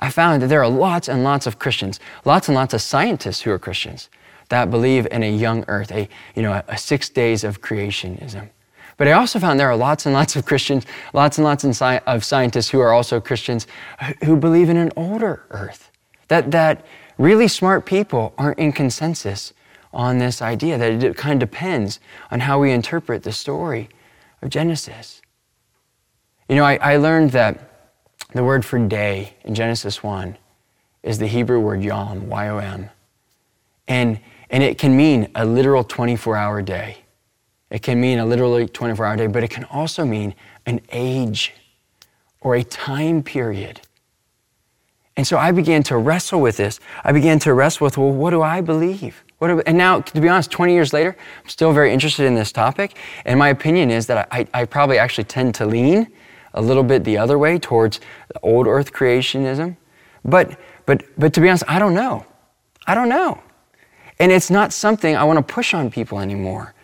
I 0.00 0.10
found 0.10 0.42
that 0.42 0.48
there 0.48 0.62
are 0.62 0.68
lots 0.68 1.08
and 1.08 1.22
lots 1.22 1.46
of 1.46 1.58
Christians, 1.58 2.00
lots 2.24 2.48
and 2.48 2.54
lots 2.54 2.74
of 2.74 2.80
scientists 2.80 3.42
who 3.42 3.50
are 3.50 3.58
Christians 3.58 4.08
that 4.48 4.70
believe 4.70 5.06
in 5.10 5.22
a 5.22 5.30
young 5.30 5.64
earth, 5.68 5.92
a, 5.92 6.08
you 6.34 6.42
know, 6.42 6.62
a, 6.66 6.76
six 6.76 7.08
days 7.08 7.44
of 7.44 7.60
creationism. 7.60 8.48
But 8.96 9.08
I 9.08 9.12
also 9.12 9.38
found 9.38 9.60
there 9.60 9.70
are 9.70 9.76
lots 9.76 10.06
and 10.06 10.12
lots 10.12 10.36
of 10.36 10.44
Christians, 10.44 10.84
lots 11.14 11.38
and 11.38 11.44
lots 11.44 11.64
of 11.64 12.24
scientists 12.24 12.68
who 12.68 12.80
are 12.80 12.92
also 12.92 13.20
Christians 13.20 13.66
who 14.24 14.36
believe 14.36 14.68
in 14.68 14.76
an 14.76 14.90
older 14.96 15.44
earth. 15.50 15.90
That, 16.28 16.50
that 16.50 16.84
really 17.16 17.48
smart 17.48 17.86
people 17.86 18.34
aren't 18.36 18.58
in 18.58 18.72
consensus 18.72 19.52
on 19.92 20.18
this 20.18 20.42
idea, 20.42 20.78
that 20.78 21.02
it 21.02 21.16
kind 21.16 21.42
of 21.42 21.50
depends 21.50 22.00
on 22.30 22.40
how 22.40 22.60
we 22.60 22.72
interpret 22.72 23.22
the 23.22 23.32
story 23.32 23.88
of 24.42 24.50
Genesis. 24.50 25.22
You 26.48 26.56
know, 26.56 26.64
I, 26.64 26.76
I 26.76 26.96
learned 26.96 27.30
that 27.30 27.69
the 28.32 28.44
word 28.44 28.64
for 28.64 28.78
day 28.78 29.34
in 29.44 29.54
Genesis 29.54 30.02
1 30.02 30.36
is 31.02 31.18
the 31.18 31.26
Hebrew 31.26 31.60
word 31.60 31.82
yom, 31.82 32.28
Y 32.28 32.48
O 32.48 32.58
M. 32.58 32.90
And, 33.88 34.20
and 34.50 34.62
it 34.62 34.78
can 34.78 34.96
mean 34.96 35.30
a 35.34 35.44
literal 35.44 35.82
24 35.82 36.36
hour 36.36 36.62
day. 36.62 36.98
It 37.70 37.82
can 37.82 38.00
mean 38.00 38.18
a 38.18 38.26
literally 38.26 38.66
24 38.66 39.06
hour 39.06 39.16
day, 39.16 39.26
but 39.26 39.44
it 39.44 39.50
can 39.50 39.64
also 39.64 40.04
mean 40.04 40.34
an 40.66 40.80
age 40.90 41.54
or 42.40 42.56
a 42.56 42.64
time 42.64 43.22
period. 43.22 43.80
And 45.16 45.26
so 45.26 45.36
I 45.36 45.52
began 45.52 45.82
to 45.84 45.96
wrestle 45.96 46.40
with 46.40 46.56
this. 46.56 46.80
I 47.04 47.12
began 47.12 47.38
to 47.40 47.52
wrestle 47.52 47.84
with, 47.84 47.98
well, 47.98 48.12
what 48.12 48.30
do 48.30 48.42
I 48.42 48.60
believe? 48.60 49.22
What 49.38 49.48
do, 49.48 49.60
and 49.66 49.76
now, 49.76 50.00
to 50.00 50.20
be 50.20 50.28
honest, 50.28 50.50
20 50.50 50.72
years 50.72 50.92
later, 50.92 51.16
I'm 51.42 51.48
still 51.48 51.72
very 51.72 51.92
interested 51.92 52.26
in 52.26 52.34
this 52.34 52.52
topic. 52.52 52.96
And 53.24 53.38
my 53.38 53.48
opinion 53.48 53.90
is 53.90 54.06
that 54.06 54.28
I, 54.30 54.46
I 54.54 54.64
probably 54.64 54.98
actually 54.98 55.24
tend 55.24 55.54
to 55.56 55.66
lean 55.66 56.06
a 56.54 56.62
little 56.62 56.82
bit 56.82 57.04
the 57.04 57.18
other 57.18 57.38
way 57.38 57.58
towards 57.58 58.00
old 58.42 58.66
earth 58.66 58.92
creationism. 58.92 59.76
But, 60.24 60.58
but, 60.86 61.04
but 61.18 61.32
to 61.34 61.40
be 61.40 61.48
honest, 61.48 61.64
I 61.68 61.78
don't 61.78 61.94
know. 61.94 62.26
I 62.86 62.94
don't 62.94 63.08
know. 63.08 63.40
And 64.18 64.30
it's 64.30 64.50
not 64.50 64.72
something 64.72 65.16
I 65.16 65.24
want 65.24 65.38
to 65.38 65.54
push 65.54 65.72
on 65.72 65.90
people 65.90 66.18
anymore. 66.20 66.74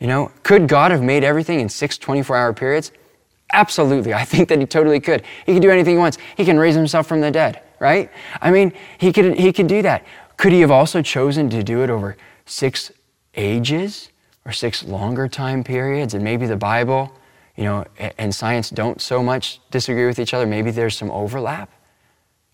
You 0.00 0.08
know, 0.08 0.32
could 0.42 0.68
God 0.68 0.90
have 0.90 1.02
made 1.02 1.22
everything 1.24 1.60
in 1.60 1.68
six 1.68 1.96
24 1.98 2.36
hour 2.36 2.52
periods? 2.52 2.92
Absolutely. 3.52 4.12
I 4.14 4.24
think 4.24 4.48
that 4.48 4.58
he 4.58 4.66
totally 4.66 5.00
could. 5.00 5.22
He 5.46 5.54
could 5.54 5.62
do 5.62 5.70
anything 5.70 5.94
he 5.94 5.98
wants. 5.98 6.18
He 6.36 6.44
can 6.44 6.58
raise 6.58 6.74
himself 6.74 7.06
from 7.06 7.20
the 7.20 7.30
dead, 7.30 7.62
right? 7.78 8.10
I 8.40 8.50
mean, 8.50 8.72
he 8.98 9.12
could, 9.12 9.38
he 9.38 9.52
could 9.52 9.68
do 9.68 9.82
that. 9.82 10.04
Could 10.36 10.52
he 10.52 10.60
have 10.60 10.70
also 10.70 11.00
chosen 11.00 11.48
to 11.50 11.62
do 11.62 11.82
it 11.82 11.90
over 11.90 12.16
six 12.44 12.90
ages 13.36 14.10
or 14.44 14.52
six 14.52 14.82
longer 14.82 15.28
time 15.28 15.62
periods? 15.62 16.14
And 16.14 16.24
maybe 16.24 16.46
the 16.46 16.56
Bible, 16.56 17.12
you 17.56 17.64
know, 17.64 17.84
and 18.18 18.34
science 18.34 18.70
don't 18.70 19.00
so 19.00 19.22
much 19.22 19.60
disagree 19.70 20.06
with 20.06 20.18
each 20.18 20.34
other. 20.34 20.46
Maybe 20.46 20.70
there's 20.70 20.96
some 20.96 21.10
overlap. 21.10 21.70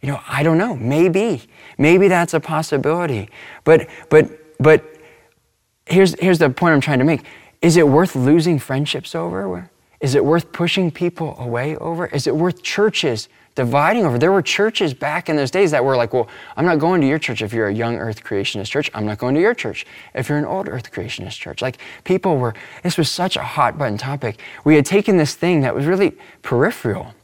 You 0.01 0.09
know, 0.09 0.21
I 0.29 0.43
don't 0.43 0.59
know. 0.59 0.77
Maybe. 0.77 1.43
Maybe 1.79 2.09
that's 2.09 2.35
a 2.35 2.41
possibility. 2.41 3.31
But 3.65 3.89
but 4.09 4.31
but 4.59 4.85
here's 5.87 6.19
here's 6.21 6.39
the 6.39 6.51
point 6.51 6.75
I'm 6.75 6.81
trying 6.81 6.99
to 6.99 7.05
make. 7.05 7.23
Is 7.63 7.77
it 7.77 7.87
worth 7.87 8.17
losing 8.17 8.59
friendships 8.59 9.15
over? 9.15 9.70
Is 10.01 10.15
it 10.15 10.25
worth 10.25 10.53
pushing 10.53 10.91
people 10.91 11.37
away 11.39 11.77
over? 11.77 12.07
Is 12.07 12.27
it 12.27 12.35
worth 12.35 12.63
churches 12.63 13.29
dividing 13.55 14.07
over? 14.07 14.19
There 14.19 14.33
were 14.33 14.41
churches 14.43 14.95
back 14.95 15.29
in 15.29 15.37
those 15.37 15.51
days 15.51 15.71
that 15.73 15.85
were 15.85 15.97
like, 15.97 16.15
well, 16.15 16.29
I'm 16.57 16.65
not 16.65 16.79
going 16.79 17.03
to 17.03 17.07
your 17.07 17.19
church 17.19 17.43
if 17.43 17.53
you're 17.53 17.69
a 17.69 17.75
young 17.75 17.97
earth 17.97 18.25
creationist 18.25 18.71
church. 18.71 18.91
I'm 18.95 19.05
not 19.05 19.19
going 19.19 19.35
to 19.35 19.41
your 19.41 19.55
church 19.55 19.85
if 20.15 20.29
you're 20.29 20.39
an 20.39 20.47
old 20.47 20.69
earth 20.69 20.91
creationist 20.91 21.39
church. 21.39 21.61
Like 21.61 21.79
people 22.05 22.39
were, 22.39 22.55
this 22.83 22.97
was 22.97 23.11
such 23.11 23.37
a 23.37 23.43
hot 23.43 23.77
button 23.77 23.99
topic. 23.99 24.41
We 24.65 24.77
had 24.77 24.87
taken 24.87 25.19
this 25.19 25.35
thing 25.35 25.61
that 25.61 25.75
was 25.75 25.85
really 25.85 26.13
peripheral 26.43 27.15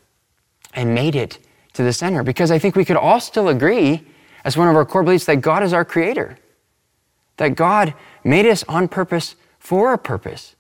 and 0.75 0.95
made 0.95 1.15
it 1.15 1.39
to 1.73 1.83
the 1.83 1.93
center 1.93 2.23
because 2.23 2.51
I 2.51 2.59
think 2.59 2.77
we 2.77 2.85
could 2.85 2.97
all 2.97 3.21
still 3.21 3.49
agree, 3.49 4.05
as 4.45 4.57
one 4.57 4.69
of 4.69 4.77
our 4.77 4.85
core 4.85 5.03
beliefs, 5.03 5.25
that 5.27 5.37
God 5.37 5.63
is 5.63 5.73
our 5.73 5.85
creator, 5.85 6.37
that 7.39 7.55
God 7.55 7.95
made 8.25 8.47
us 8.47 8.65
on 8.69 8.89
purpose 8.89 9.37
for 9.59 9.93
a 9.93 9.99
purpose, 9.99 10.56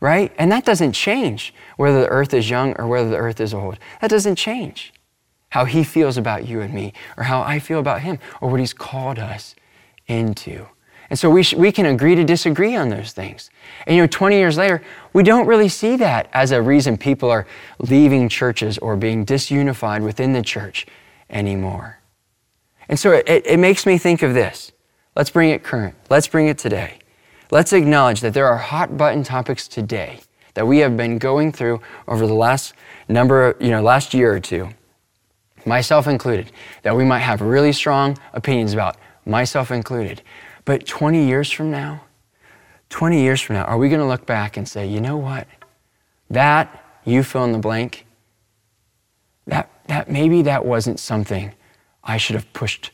right? 0.00 0.32
And 0.38 0.50
that 0.52 0.64
doesn't 0.64 0.92
change 0.92 1.54
whether 1.76 2.00
the 2.00 2.08
earth 2.08 2.32
is 2.32 2.48
young 2.48 2.74
or 2.74 2.86
whether 2.86 3.10
the 3.10 3.16
earth 3.16 3.40
is 3.40 3.52
old. 3.52 3.78
That 4.00 4.10
doesn't 4.10 4.36
change 4.36 4.92
how 5.50 5.64
He 5.64 5.82
feels 5.82 6.16
about 6.16 6.46
you 6.46 6.60
and 6.60 6.74
me, 6.74 6.92
or 7.16 7.24
how 7.24 7.40
I 7.42 7.58
feel 7.58 7.78
about 7.78 8.02
Him, 8.02 8.18
or 8.40 8.50
what 8.50 8.60
He's 8.60 8.74
called 8.74 9.18
us 9.18 9.54
into. 10.06 10.66
And 11.10 11.18
so 11.18 11.30
we, 11.30 11.42
sh- 11.42 11.54
we 11.54 11.72
can 11.72 11.86
agree 11.86 12.14
to 12.14 12.24
disagree 12.24 12.76
on 12.76 12.90
those 12.90 13.12
things. 13.12 13.50
And 13.86 13.96
you 13.96 14.02
know, 14.02 14.06
20 14.06 14.36
years 14.36 14.58
later, 14.58 14.82
we 15.14 15.22
don't 15.22 15.46
really 15.46 15.68
see 15.70 15.96
that 15.96 16.28
as 16.32 16.50
a 16.50 16.60
reason 16.60 16.98
people 16.98 17.30
are 17.30 17.46
leaving 17.78 18.28
churches 18.28 18.76
or 18.78 18.96
being 18.96 19.24
disunified 19.24 20.02
within 20.02 20.34
the 20.34 20.42
church 20.42 20.86
anymore. 21.30 21.98
And 22.88 22.98
so 22.98 23.12
it, 23.12 23.26
it 23.26 23.58
makes 23.58 23.86
me 23.86 23.96
think 23.96 24.22
of 24.22 24.34
this. 24.34 24.72
Let's 25.16 25.30
bring 25.30 25.50
it 25.50 25.62
current. 25.62 25.94
Let's 26.10 26.28
bring 26.28 26.48
it 26.48 26.58
today. 26.58 26.98
Let's 27.50 27.72
acknowledge 27.72 28.20
that 28.20 28.34
there 28.34 28.46
are 28.46 28.58
hot 28.58 28.98
button 28.98 29.22
topics 29.22 29.68
today 29.68 30.20
that 30.52 30.66
we 30.66 30.78
have 30.78 30.98
been 30.98 31.16
going 31.16 31.50
through 31.50 31.80
over 32.06 32.26
the 32.26 32.34
last 32.34 32.74
number, 33.08 33.56
you 33.58 33.70
know, 33.70 33.80
last 33.80 34.12
year 34.12 34.34
or 34.34 34.40
two, 34.40 34.68
myself 35.64 36.06
included, 36.06 36.52
that 36.82 36.94
we 36.94 37.04
might 37.04 37.20
have 37.20 37.40
really 37.40 37.72
strong 37.72 38.18
opinions 38.34 38.74
about, 38.74 38.96
myself 39.24 39.70
included. 39.70 40.20
But 40.66 40.86
20 40.86 41.26
years 41.26 41.50
from 41.50 41.70
now, 41.70 42.02
20 42.90 43.20
years 43.20 43.40
from 43.40 43.56
now, 43.56 43.64
are 43.64 43.78
we 43.78 43.88
going 43.88 44.00
to 44.00 44.06
look 44.06 44.26
back 44.26 44.58
and 44.58 44.68
say, 44.68 44.86
you 44.86 45.00
know 45.00 45.16
what? 45.16 45.46
That, 46.28 46.84
you 47.04 47.22
fill 47.22 47.44
in 47.44 47.52
the 47.52 47.58
blank, 47.58 48.04
that, 49.46 49.70
that 49.86 50.10
maybe 50.10 50.42
that 50.42 50.66
wasn't 50.66 51.00
something 51.00 51.54
I 52.04 52.18
should 52.18 52.36
have 52.36 52.52
pushed 52.52 52.90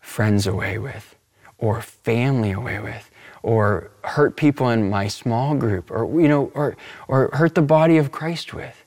friends 0.00 0.46
away 0.46 0.78
with 0.78 1.16
or 1.58 1.82
family 1.82 2.52
away 2.52 2.78
with 2.78 3.09
or 3.42 3.90
hurt 4.04 4.36
people 4.36 4.68
in 4.70 4.90
my 4.90 5.08
small 5.08 5.54
group 5.54 5.90
or 5.90 6.20
you 6.20 6.28
know 6.28 6.50
or 6.54 6.76
or 7.08 7.30
hurt 7.32 7.54
the 7.54 7.62
body 7.62 7.96
of 7.96 8.12
Christ 8.12 8.52
with. 8.52 8.84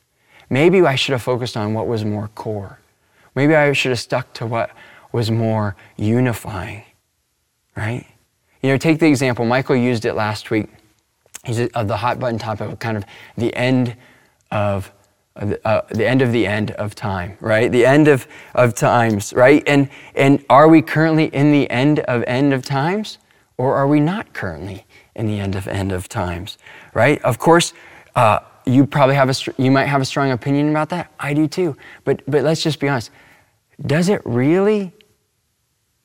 Maybe 0.50 0.82
I 0.82 0.96
should 0.96 1.13
have 1.13 1.24
focused 1.24 1.58
on 1.58 1.74
what 1.74 1.88
was 1.88 2.06
more 2.06 2.28
core. 2.30 2.80
Maybe 3.36 3.56
I 3.56 3.74
should 3.74 3.89
have 3.89 4.00
stuck 4.00 4.34
to 4.34 4.46
what 4.46 4.70
was 5.12 5.32
more 5.32 5.76
unifying. 5.98 6.84
Right? 7.76 8.06
You 8.62 8.70
know, 8.70 8.78
take 8.78 9.00
the 9.00 9.08
example, 9.08 9.46
Michael 9.46 9.76
used 9.76 10.06
it 10.06 10.13
last 10.13 10.52
week 10.52 10.70
He's 11.44 11.60
of 11.60 11.88
the 11.89 11.98
hot 11.98 12.20
button 12.20 12.39
topic 12.39 12.72
of 12.72 12.80
kind 12.80 12.96
of 12.96 13.04
the 13.38 13.54
end 13.54 13.96
of 14.52 14.92
uh, 15.36 15.82
the 15.89 16.08
end 16.08 16.22
of 16.22 16.32
the 16.32 16.46
end 16.46 16.72
of 16.72 16.96
time, 16.96 17.38
right? 17.42 17.72
The 17.72 17.86
end 17.86 18.08
of, 18.08 18.28
of 18.54 18.76
times, 18.76 19.34
right? 19.34 19.63
And, 19.66 19.89
and 20.13 20.46
are 20.48 20.68
we 20.68 20.84
currently 20.84 21.26
in 21.26 21.52
the 21.52 21.68
end 21.72 22.00
of 22.02 22.24
end 22.28 22.54
of 22.54 22.63
times? 22.63 23.18
Or 23.58 23.76
are 23.76 23.88
we 23.88 24.00
not 24.00 24.34
currently 24.34 24.86
in 25.16 25.28
the 25.28 25.39
end 25.39 25.56
of 25.56 25.68
end 25.68 25.92
of 25.92 26.10
times, 26.10 26.58
right? 26.94 27.22
Of 27.22 27.38
course, 27.38 27.74
uh, 28.16 28.39
you 28.66 28.86
probably 28.86 29.16
have 29.16 29.30
a, 29.30 29.36
you 29.62 29.72
might 29.72 29.86
have 29.86 30.02
a 30.02 30.06
strong 30.06 30.32
opinion 30.32 30.70
about 30.70 30.89
that. 30.89 31.12
I 31.20 31.34
do 31.34 31.48
too. 31.48 31.76
But, 32.04 32.22
but 32.28 32.44
let's 32.44 32.63
just 32.63 32.80
be 32.80 32.88
honest. 32.88 33.12
Does 33.86 34.10
it 34.10 34.22
really 34.26 34.94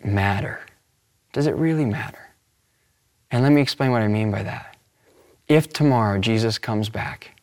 matter? 0.04 0.60
Does 1.32 1.46
it 1.46 1.54
really 1.54 1.84
matter? 1.84 2.18
And 3.30 3.42
let 3.42 3.52
me 3.52 3.60
explain 3.60 3.90
what 3.92 4.02
I 4.02 4.08
mean 4.08 4.30
by 4.30 4.42
that. 4.42 4.76
If 5.46 5.72
tomorrow 5.72 6.18
Jesus 6.18 6.58
comes 6.58 6.88
back, 6.88 7.40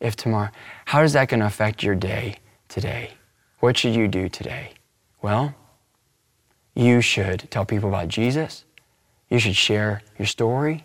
if 0.00 0.16
tomorrow, 0.16 0.50
how 0.86 1.02
is 1.02 1.12
that 1.12 1.28
going 1.28 1.40
to 1.40 1.46
affect 1.46 1.82
your 1.82 1.94
day 1.94 2.36
today? 2.68 3.12
What 3.60 3.76
should 3.76 3.94
you 3.94 4.08
do 4.08 4.28
today? 4.28 4.72
Well, 5.22 5.54
you 6.74 7.00
should 7.00 7.50
tell 7.50 7.64
people 7.64 7.88
about 7.88 8.08
Jesus. 8.08 8.64
You 9.28 9.38
should 9.38 9.56
share 9.56 10.02
your 10.18 10.26
story. 10.26 10.84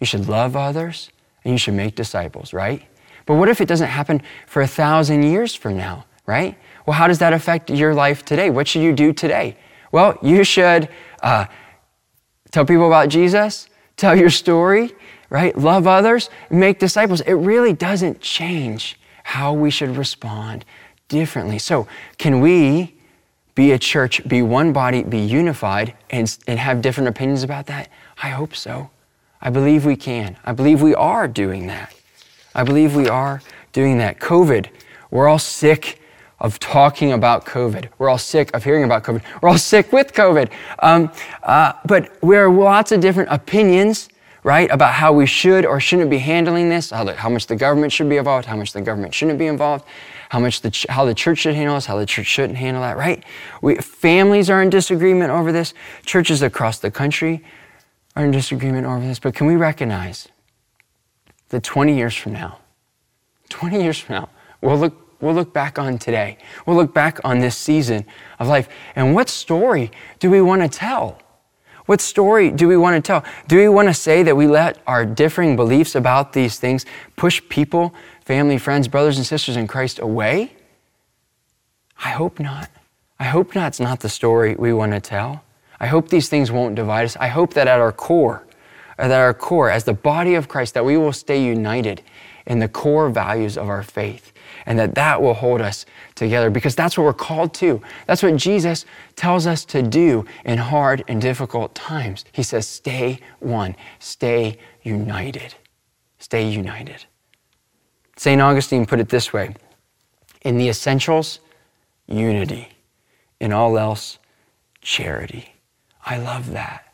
You 0.00 0.06
should 0.06 0.28
love 0.28 0.56
others. 0.56 1.10
And 1.44 1.52
you 1.52 1.58
should 1.58 1.74
make 1.74 1.94
disciples, 1.94 2.52
right? 2.52 2.82
But 3.26 3.34
what 3.34 3.48
if 3.48 3.60
it 3.60 3.68
doesn't 3.68 3.88
happen 3.88 4.22
for 4.46 4.62
a 4.62 4.66
thousand 4.66 5.22
years 5.22 5.54
from 5.54 5.76
now, 5.76 6.06
right? 6.26 6.58
Well, 6.86 6.94
how 6.94 7.06
does 7.06 7.18
that 7.18 7.32
affect 7.32 7.70
your 7.70 7.94
life 7.94 8.24
today? 8.24 8.50
What 8.50 8.66
should 8.66 8.82
you 8.82 8.92
do 8.92 9.12
today? 9.12 9.56
Well, 9.92 10.18
you 10.22 10.44
should 10.44 10.88
uh, 11.22 11.46
tell 12.50 12.64
people 12.64 12.86
about 12.86 13.08
Jesus, 13.08 13.68
tell 13.96 14.16
your 14.16 14.30
story, 14.30 14.92
right? 15.30 15.56
Love 15.56 15.86
others, 15.86 16.30
make 16.50 16.78
disciples. 16.78 17.20
It 17.22 17.34
really 17.34 17.72
doesn't 17.72 18.20
change 18.20 18.98
how 19.24 19.52
we 19.52 19.70
should 19.70 19.96
respond 19.96 20.64
differently. 21.08 21.58
So, 21.58 21.86
can 22.16 22.40
we 22.40 22.97
be 23.58 23.72
a 23.72 23.78
church, 23.78 24.22
be 24.28 24.40
one 24.40 24.72
body, 24.72 25.02
be 25.02 25.18
unified, 25.18 25.92
and, 26.10 26.38
and 26.46 26.60
have 26.60 26.80
different 26.80 27.08
opinions 27.08 27.42
about 27.42 27.66
that? 27.66 27.90
I 28.22 28.28
hope 28.28 28.54
so. 28.54 28.88
I 29.40 29.50
believe 29.50 29.84
we 29.84 29.96
can. 29.96 30.36
I 30.44 30.52
believe 30.52 30.80
we 30.80 30.94
are 30.94 31.26
doing 31.26 31.66
that. 31.66 31.92
I 32.54 32.62
believe 32.62 32.94
we 32.94 33.08
are 33.08 33.42
doing 33.72 33.98
that. 33.98 34.20
COVID, 34.20 34.68
we're 35.10 35.26
all 35.26 35.40
sick 35.40 36.00
of 36.38 36.60
talking 36.60 37.10
about 37.10 37.46
COVID. 37.46 37.88
We're 37.98 38.08
all 38.08 38.16
sick 38.16 38.54
of 38.54 38.62
hearing 38.62 38.84
about 38.84 39.02
COVID. 39.02 39.24
We're 39.42 39.48
all 39.48 39.58
sick 39.58 39.92
with 39.92 40.12
COVID. 40.12 40.52
Um, 40.78 41.10
uh, 41.42 41.72
but 41.84 42.16
there 42.20 42.44
are 42.44 42.50
lots 42.52 42.92
of 42.92 43.00
different 43.00 43.28
opinions, 43.32 44.08
right, 44.48 44.70
about 44.70 44.94
how 44.94 45.12
we 45.12 45.26
should 45.26 45.66
or 45.66 45.78
shouldn't 45.78 46.08
be 46.08 46.16
handling 46.16 46.70
this, 46.70 46.88
how, 46.88 47.04
the, 47.04 47.12
how 47.14 47.28
much 47.28 47.46
the 47.48 47.54
government 47.54 47.92
should 47.92 48.08
be 48.08 48.16
involved, 48.16 48.46
how 48.46 48.56
much 48.56 48.72
the 48.72 48.80
government 48.80 49.12
shouldn't 49.12 49.38
be 49.38 49.46
involved, 49.46 49.84
how 50.30 50.40
much 50.40 50.62
the, 50.62 50.86
how 50.88 51.04
the 51.04 51.14
church 51.14 51.40
should 51.40 51.54
handle 51.54 51.74
this, 51.74 51.84
how 51.84 51.98
the 51.98 52.06
church 52.06 52.24
shouldn't 52.24 52.56
handle 52.56 52.80
that, 52.80 52.96
right? 52.96 53.22
We, 53.60 53.74
families 53.74 54.48
are 54.48 54.62
in 54.62 54.70
disagreement 54.70 55.30
over 55.30 55.52
this. 55.52 55.74
Churches 56.06 56.40
across 56.40 56.78
the 56.78 56.90
country 56.90 57.44
are 58.16 58.24
in 58.24 58.30
disagreement 58.30 58.86
over 58.86 59.00
this. 59.00 59.18
But 59.18 59.34
can 59.34 59.46
we 59.46 59.54
recognize 59.54 60.28
that 61.50 61.62
20 61.62 61.94
years 61.94 62.16
from 62.16 62.32
now, 62.32 62.58
20 63.50 63.82
years 63.82 63.98
from 63.98 64.14
now, 64.14 64.28
we'll 64.62 64.78
look 64.78 65.04
We'll 65.20 65.34
look 65.34 65.52
back 65.52 65.80
on 65.80 65.98
today. 65.98 66.38
We'll 66.64 66.76
look 66.76 66.94
back 66.94 67.18
on 67.24 67.40
this 67.40 67.56
season 67.56 68.06
of 68.38 68.46
life. 68.46 68.68
And 68.94 69.16
what 69.16 69.28
story 69.28 69.90
do 70.20 70.30
we 70.30 70.40
want 70.40 70.62
to 70.62 70.68
tell? 70.68 71.20
What 71.88 72.02
story 72.02 72.50
do 72.50 72.68
we 72.68 72.76
want 72.76 73.02
to 73.02 73.06
tell? 73.06 73.24
Do 73.46 73.56
we 73.56 73.66
want 73.66 73.88
to 73.88 73.94
say 73.94 74.22
that 74.22 74.36
we 74.36 74.46
let 74.46 74.76
our 74.86 75.06
differing 75.06 75.56
beliefs 75.56 75.94
about 75.94 76.34
these 76.34 76.60
things 76.60 76.84
push 77.16 77.40
people, 77.48 77.94
family, 78.26 78.58
friends, 78.58 78.88
brothers, 78.88 79.16
and 79.16 79.24
sisters 79.24 79.56
in 79.56 79.66
Christ 79.66 79.98
away? 79.98 80.52
I 82.04 82.10
hope 82.10 82.38
not. 82.38 82.68
I 83.18 83.24
hope 83.24 83.54
that's 83.54 83.80
not 83.80 84.00
the 84.00 84.10
story 84.10 84.54
we 84.54 84.70
want 84.70 84.92
to 84.92 85.00
tell. 85.00 85.42
I 85.80 85.86
hope 85.86 86.10
these 86.10 86.28
things 86.28 86.52
won't 86.52 86.74
divide 86.74 87.06
us. 87.06 87.16
I 87.16 87.28
hope 87.28 87.54
that 87.54 87.66
at 87.66 87.80
our 87.80 87.92
core, 87.92 88.46
uh, 88.98 89.08
that 89.08 89.20
our 89.20 89.32
core, 89.32 89.70
as 89.70 89.84
the 89.84 89.94
body 89.94 90.34
of 90.34 90.46
Christ, 90.46 90.74
that 90.74 90.84
we 90.84 90.98
will 90.98 91.14
stay 91.14 91.42
united 91.42 92.02
in 92.44 92.58
the 92.58 92.68
core 92.68 93.08
values 93.08 93.56
of 93.56 93.70
our 93.70 93.82
faith 93.82 94.34
and 94.68 94.78
that 94.78 94.94
that 94.94 95.20
will 95.20 95.32
hold 95.32 95.62
us 95.62 95.86
together 96.14 96.50
because 96.50 96.76
that's 96.76 96.98
what 96.98 97.04
we're 97.04 97.14
called 97.14 97.54
to. 97.54 97.80
That's 98.06 98.22
what 98.22 98.36
Jesus 98.36 98.84
tells 99.16 99.46
us 99.46 99.64
to 99.64 99.82
do 99.82 100.26
in 100.44 100.58
hard 100.58 101.02
and 101.08 101.22
difficult 101.22 101.74
times. 101.74 102.26
He 102.32 102.42
says, 102.42 102.68
stay 102.68 103.18
one, 103.40 103.74
stay 103.98 104.58
united. 104.82 105.54
Stay 106.18 106.46
united. 106.46 107.06
St. 108.16 108.40
Augustine 108.42 108.84
put 108.84 109.00
it 109.00 109.08
this 109.08 109.32
way 109.32 109.56
In 110.42 110.58
the 110.58 110.68
essentials, 110.68 111.40
unity. 112.06 112.68
In 113.40 113.52
all 113.52 113.78
else, 113.78 114.18
charity. 114.82 115.54
I 116.04 116.18
love 116.18 116.50
that. 116.50 116.92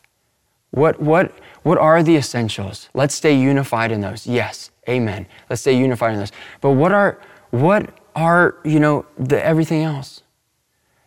What, 0.71 1.01
what, 1.01 1.33
what 1.63 1.77
are 1.77 2.03
the 2.03 2.15
essentials? 2.15 2.87
Let's 2.93 3.15
stay 3.15 3.37
unified 3.37 3.91
in 3.91 3.99
those. 3.99 4.25
Yes, 4.27 4.71
amen. 4.87 5.25
Let's 5.49 5.61
stay 5.61 5.77
unified 5.77 6.13
in 6.13 6.19
those. 6.19 6.31
But 6.61 6.71
what 6.71 6.91
are, 6.91 7.19
what 7.61 7.97
are, 8.15 8.57
you 8.63 8.79
know, 8.79 9.05
the 9.17 9.43
everything 9.43 9.83
else? 9.83 10.21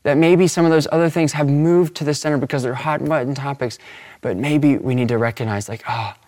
That 0.02 0.16
maybe 0.16 0.46
some 0.46 0.64
of 0.64 0.70
those 0.70 0.86
other 0.90 1.10
things 1.10 1.32
have 1.32 1.48
moved 1.48 1.94
to 1.96 2.04
the 2.04 2.14
center 2.14 2.38
because 2.38 2.62
they're 2.62 2.74
hot 2.74 3.04
button 3.04 3.34
topics, 3.34 3.78
but 4.20 4.36
maybe 4.36 4.78
we 4.78 4.94
need 4.94 5.08
to 5.08 5.18
recognize, 5.18 5.68
like, 5.68 5.82
ah, 5.86 6.16
oh, 6.16 6.26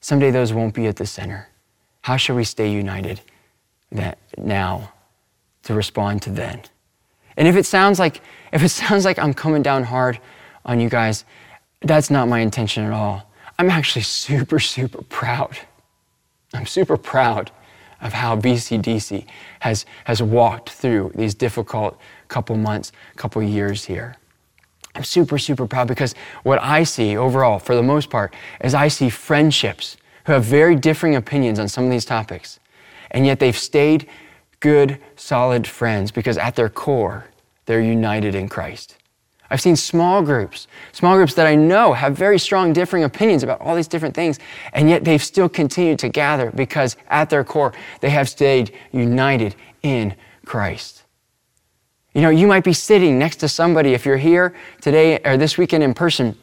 someday 0.00 0.30
those 0.30 0.52
won't 0.52 0.74
be 0.74 0.86
at 0.86 0.96
the 0.96 1.06
center. 1.06 1.48
How 2.02 2.16
shall 2.16 2.36
we 2.36 2.44
stay 2.44 2.70
united 2.70 3.20
that 3.92 4.18
now 4.38 4.92
to 5.64 5.74
respond 5.74 6.22
to 6.22 6.30
then? 6.30 6.62
And 7.36 7.46
if 7.46 7.56
it 7.56 7.66
sounds 7.66 7.98
like 7.98 8.20
if 8.52 8.62
it 8.62 8.68
sounds 8.82 9.04
like 9.04 9.18
I'm 9.18 9.34
coming 9.34 9.62
down 9.62 9.84
hard 9.84 10.18
on 10.64 10.80
you 10.80 10.88
guys, 10.88 11.24
that's 11.82 12.10
not 12.10 12.28
my 12.28 12.40
intention 12.40 12.84
at 12.84 12.92
all. 12.92 13.30
I'm 13.58 13.70
actually 13.70 14.02
super, 14.02 14.58
super 14.58 15.02
proud. 15.02 15.58
I'm 16.54 16.66
super 16.66 16.96
proud 16.96 17.50
of 18.00 18.12
how 18.12 18.36
VCDC 18.36 19.26
has, 19.60 19.86
has 20.04 20.22
walked 20.22 20.70
through 20.70 21.12
these 21.14 21.34
difficult 21.34 21.98
couple 22.28 22.56
months, 22.56 22.92
couple 23.16 23.42
years 23.42 23.84
here. 23.84 24.16
I'm 24.94 25.04
super, 25.04 25.38
super 25.38 25.66
proud 25.66 25.88
because 25.88 26.14
what 26.42 26.60
I 26.62 26.82
see 26.82 27.16
overall, 27.16 27.58
for 27.58 27.76
the 27.76 27.82
most 27.82 28.10
part, 28.10 28.34
is 28.62 28.74
I 28.74 28.88
see 28.88 29.08
friendships 29.08 29.96
who 30.26 30.32
have 30.32 30.44
very 30.44 30.74
differing 30.74 31.14
opinions 31.14 31.58
on 31.58 31.68
some 31.68 31.84
of 31.84 31.90
these 31.90 32.04
topics, 32.04 32.58
and 33.10 33.26
yet 33.26 33.38
they've 33.38 33.56
stayed 33.56 34.08
good, 34.60 34.98
solid 35.16 35.66
friends 35.66 36.10
because 36.10 36.36
at 36.38 36.56
their 36.56 36.68
core, 36.68 37.26
they're 37.66 37.80
united 37.80 38.34
in 38.34 38.48
Christ. 38.48 38.96
I've 39.50 39.60
seen 39.60 39.74
small 39.74 40.22
groups, 40.22 40.68
small 40.92 41.16
groups 41.16 41.34
that 41.34 41.46
I 41.46 41.56
know 41.56 41.92
have 41.92 42.16
very 42.16 42.38
strong 42.38 42.72
differing 42.72 43.02
opinions 43.02 43.42
about 43.42 43.60
all 43.60 43.74
these 43.74 43.88
different 43.88 44.14
things, 44.14 44.38
and 44.72 44.88
yet 44.88 45.04
they've 45.04 45.22
still 45.22 45.48
continued 45.48 45.98
to 46.00 46.08
gather 46.08 46.52
because 46.52 46.96
at 47.08 47.30
their 47.30 47.42
core, 47.42 47.72
they 48.00 48.10
have 48.10 48.28
stayed 48.28 48.72
united 48.92 49.56
in 49.82 50.14
Christ. 50.46 51.02
You 52.14 52.22
know, 52.22 52.30
you 52.30 52.46
might 52.46 52.64
be 52.64 52.72
sitting 52.72 53.18
next 53.18 53.36
to 53.36 53.48
somebody, 53.48 53.92
if 53.92 54.04
you're 54.04 54.16
here 54.16 54.54
today 54.80 55.18
or 55.24 55.36
this 55.36 55.58
weekend 55.58 55.82
in 55.82 55.94
person, 55.94 56.36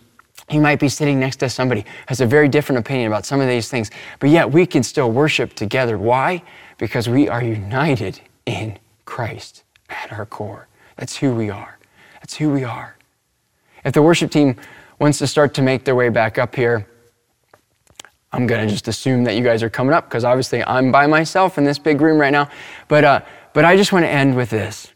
you 0.50 0.62
might 0.62 0.80
be 0.80 0.88
sitting 0.90 1.20
next 1.20 1.38
to 1.38 1.50
somebody 1.50 1.82
who 1.82 1.88
has 2.08 2.22
a 2.22 2.26
very 2.26 2.48
different 2.48 2.80
opinion 2.80 3.08
about 3.08 3.26
some 3.26 3.42
of 3.42 3.48
these 3.48 3.70
things, 3.70 3.90
but 4.20 4.30
yet 4.30 4.50
we 4.50 4.66
can 4.66 4.84
still 4.84 5.12
worship 5.12 5.54
together. 5.54 5.98
Why? 5.98 6.42
Because 6.78 7.10
we 7.10 7.28
are 7.28 7.44
united 7.44 8.22
in 8.46 8.78
Christ 9.06 9.64
at 9.90 10.12
our 10.12 10.26
core. 10.26 10.68
That's 10.96 11.18
who 11.18 11.34
we 11.34 11.50
are. 11.50 11.78
That's 12.22 12.36
who 12.36 12.50
we 12.52 12.64
are. 12.64 12.97
If 13.88 13.94
the 13.94 14.02
worship 14.02 14.32
team 14.32 14.58
wants 15.00 15.18
to 15.20 15.28
start 15.28 15.54
to 15.54 15.62
make 15.62 15.86
their 15.86 15.96
way 15.96 16.10
back 16.10 16.38
up 16.38 16.54
here, 16.54 16.86
I'm 18.34 18.46
going 18.46 18.68
to 18.68 18.70
just 18.70 18.90
assume 18.90 19.24
that 19.24 19.38
you 19.38 19.44
guys 19.44 19.64
are 19.64 19.70
coming 19.70 19.94
up 19.94 20.10
because 20.10 20.26
obviously 20.26 20.62
I'm 20.66 20.92
by 20.92 21.08
myself 21.08 21.58
in 21.58 21.64
this 21.64 21.80
big 21.80 22.02
room 22.02 22.20
right 22.20 22.34
now. 22.34 22.50
But, 22.90 23.06
uh, 23.06 23.22
but 23.54 23.64
I 23.64 23.78
just 23.78 23.94
want 23.94 24.04
to 24.04 24.10
end 24.10 24.36
with 24.36 24.50
this. 24.50 24.92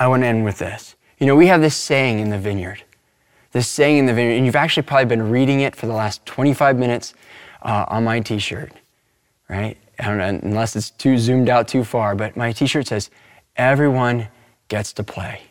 I 0.00 0.08
want 0.08 0.22
to 0.22 0.26
end 0.26 0.42
with 0.42 0.56
this. 0.56 0.96
You 1.18 1.26
know, 1.26 1.36
we 1.36 1.48
have 1.48 1.60
this 1.60 1.76
saying 1.76 2.18
in 2.18 2.30
the 2.30 2.38
vineyard, 2.38 2.82
this 3.52 3.68
saying 3.68 3.98
in 3.98 4.06
the 4.06 4.14
vineyard, 4.14 4.36
and 4.36 4.46
you've 4.46 4.56
actually 4.56 4.84
probably 4.84 5.04
been 5.04 5.28
reading 5.28 5.60
it 5.60 5.76
for 5.76 5.84
the 5.86 5.92
last 5.92 6.24
25 6.24 6.78
minutes 6.78 7.12
uh, 7.60 7.84
on 7.88 8.04
my 8.04 8.20
t 8.20 8.38
shirt, 8.38 8.72
right? 9.50 9.76
I 9.98 10.04
don't 10.04 10.16
know, 10.16 10.40
unless 10.42 10.76
it's 10.76 10.88
too 10.88 11.18
zoomed 11.18 11.50
out 11.50 11.68
too 11.68 11.84
far, 11.84 12.14
but 12.14 12.38
my 12.38 12.52
t 12.52 12.66
shirt 12.66 12.86
says, 12.86 13.10
Everyone 13.54 14.28
gets 14.68 14.94
to 14.94 15.04
play. 15.04 15.42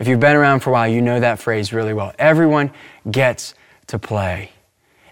If 0.00 0.08
you've 0.08 0.18
been 0.18 0.34
around 0.34 0.60
for 0.60 0.70
a 0.70 0.72
while, 0.72 0.88
you 0.88 1.02
know 1.02 1.20
that 1.20 1.38
phrase 1.38 1.74
really 1.74 1.92
well. 1.92 2.14
Everyone 2.18 2.72
gets 3.10 3.54
to 3.88 3.98
play. 3.98 4.50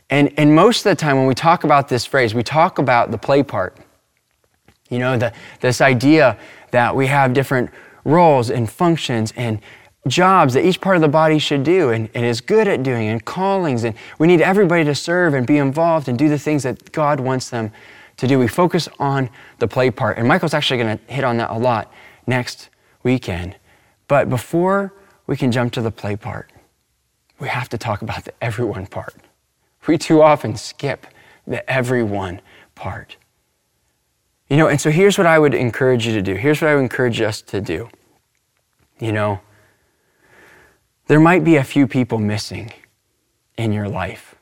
And, 0.08 0.32
and 0.38 0.54
most 0.54 0.86
of 0.86 0.90
the 0.90 0.96
time, 0.96 1.18
when 1.18 1.26
we 1.26 1.34
talk 1.34 1.62
about 1.62 1.88
this 1.88 2.06
phrase, 2.06 2.34
we 2.34 2.42
talk 2.42 2.78
about 2.78 3.10
the 3.10 3.18
play 3.18 3.42
part. 3.42 3.76
You 4.88 4.98
know, 4.98 5.18
the, 5.18 5.34
this 5.60 5.82
idea 5.82 6.38
that 6.70 6.96
we 6.96 7.06
have 7.06 7.34
different 7.34 7.70
roles 8.04 8.48
and 8.48 8.70
functions 8.70 9.34
and 9.36 9.60
jobs 10.06 10.54
that 10.54 10.64
each 10.64 10.80
part 10.80 10.96
of 10.96 11.02
the 11.02 11.08
body 11.08 11.38
should 11.38 11.64
do 11.64 11.90
and, 11.90 12.08
and 12.14 12.24
is 12.24 12.40
good 12.40 12.66
at 12.66 12.82
doing 12.82 13.08
and 13.08 13.22
callings. 13.22 13.84
And 13.84 13.94
we 14.18 14.26
need 14.26 14.40
everybody 14.40 14.84
to 14.84 14.94
serve 14.94 15.34
and 15.34 15.46
be 15.46 15.58
involved 15.58 16.08
and 16.08 16.18
do 16.18 16.30
the 16.30 16.38
things 16.38 16.62
that 16.62 16.92
God 16.92 17.20
wants 17.20 17.50
them 17.50 17.72
to 18.16 18.26
do. 18.26 18.38
We 18.38 18.48
focus 18.48 18.88
on 18.98 19.28
the 19.58 19.68
play 19.68 19.90
part. 19.90 20.16
And 20.16 20.26
Michael's 20.26 20.54
actually 20.54 20.82
going 20.82 20.96
to 20.96 21.12
hit 21.12 21.24
on 21.24 21.36
that 21.36 21.50
a 21.50 21.58
lot 21.58 21.92
next 22.26 22.70
weekend. 23.02 23.54
But 24.08 24.28
before 24.28 24.92
we 25.26 25.36
can 25.36 25.52
jump 25.52 25.72
to 25.74 25.82
the 25.82 25.90
play 25.90 26.16
part, 26.16 26.50
we 27.38 27.48
have 27.48 27.68
to 27.68 27.78
talk 27.78 28.02
about 28.02 28.24
the 28.24 28.32
everyone 28.42 28.86
part. 28.86 29.14
We 29.86 29.96
too 29.96 30.22
often 30.22 30.56
skip 30.56 31.06
the 31.46 31.68
everyone 31.70 32.40
part. 32.74 33.16
You 34.48 34.56
know, 34.56 34.68
and 34.68 34.80
so 34.80 34.90
here's 34.90 35.18
what 35.18 35.26
I 35.26 35.38
would 35.38 35.54
encourage 35.54 36.06
you 36.06 36.14
to 36.14 36.22
do. 36.22 36.34
Here's 36.34 36.60
what 36.60 36.70
I 36.70 36.74
would 36.74 36.82
encourage 36.82 37.20
us 37.20 37.42
to 37.42 37.60
do. 37.60 37.88
You 38.98 39.12
know, 39.12 39.40
there 41.06 41.20
might 41.20 41.44
be 41.44 41.56
a 41.56 41.64
few 41.64 41.86
people 41.86 42.18
missing 42.18 42.72
in 43.56 43.72
your 43.72 43.88
life 43.88 44.34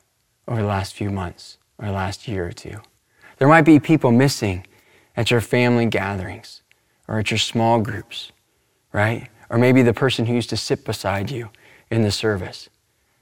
over 0.49 0.61
the 0.61 0.67
last 0.67 0.95
few 0.95 1.11
months 1.11 1.59
or 1.79 1.87
the 1.87 1.93
last 1.93 2.27
year 2.29 2.47
or 2.47 2.53
two. 2.53 2.81
There 3.39 3.49
might 3.49 3.63
be 3.63 3.79
people 3.79 4.13
missing 4.13 4.67
at 5.17 5.31
your 5.31 5.41
family 5.41 5.87
gatherings 5.87 6.63
or 7.09 7.19
at 7.19 7.31
your 7.31 7.39
small 7.39 7.81
groups, 7.81 8.33
right? 8.93 9.29
Or 9.51 9.59
maybe 9.59 9.83
the 9.83 9.95
person 9.95 10.27
who 10.27 10.35
used 10.35 10.51
to 10.51 10.57
sit 10.57 10.85
beside 10.85 11.31
you 11.31 11.51
in 11.91 12.03
the 12.03 12.11
service. 12.11 12.69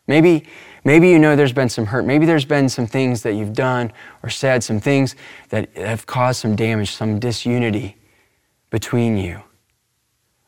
Maybe, 0.06 0.44
maybe 0.84 1.08
you 1.08 1.18
know 1.18 1.34
there's 1.34 1.52
been 1.52 1.68
some 1.68 1.86
hurt. 1.86 2.04
Maybe 2.04 2.26
there's 2.26 2.44
been 2.44 2.68
some 2.68 2.86
things 2.86 3.22
that 3.22 3.34
you've 3.34 3.54
done 3.54 3.92
or 4.22 4.30
said, 4.30 4.62
some 4.62 4.80
things 4.80 5.16
that 5.48 5.74
have 5.76 6.06
caused 6.06 6.40
some 6.40 6.56
damage, 6.56 6.90
some 6.90 7.18
disunity 7.18 7.96
between 8.70 9.16
you 9.16 9.42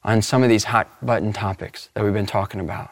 on 0.04 0.22
some 0.22 0.42
of 0.42 0.48
these 0.48 0.64
hot 0.64 0.88
button 1.04 1.32
topics 1.32 1.88
that 1.94 2.04
we've 2.04 2.12
been 2.12 2.26
talking 2.26 2.60
about. 2.60 2.90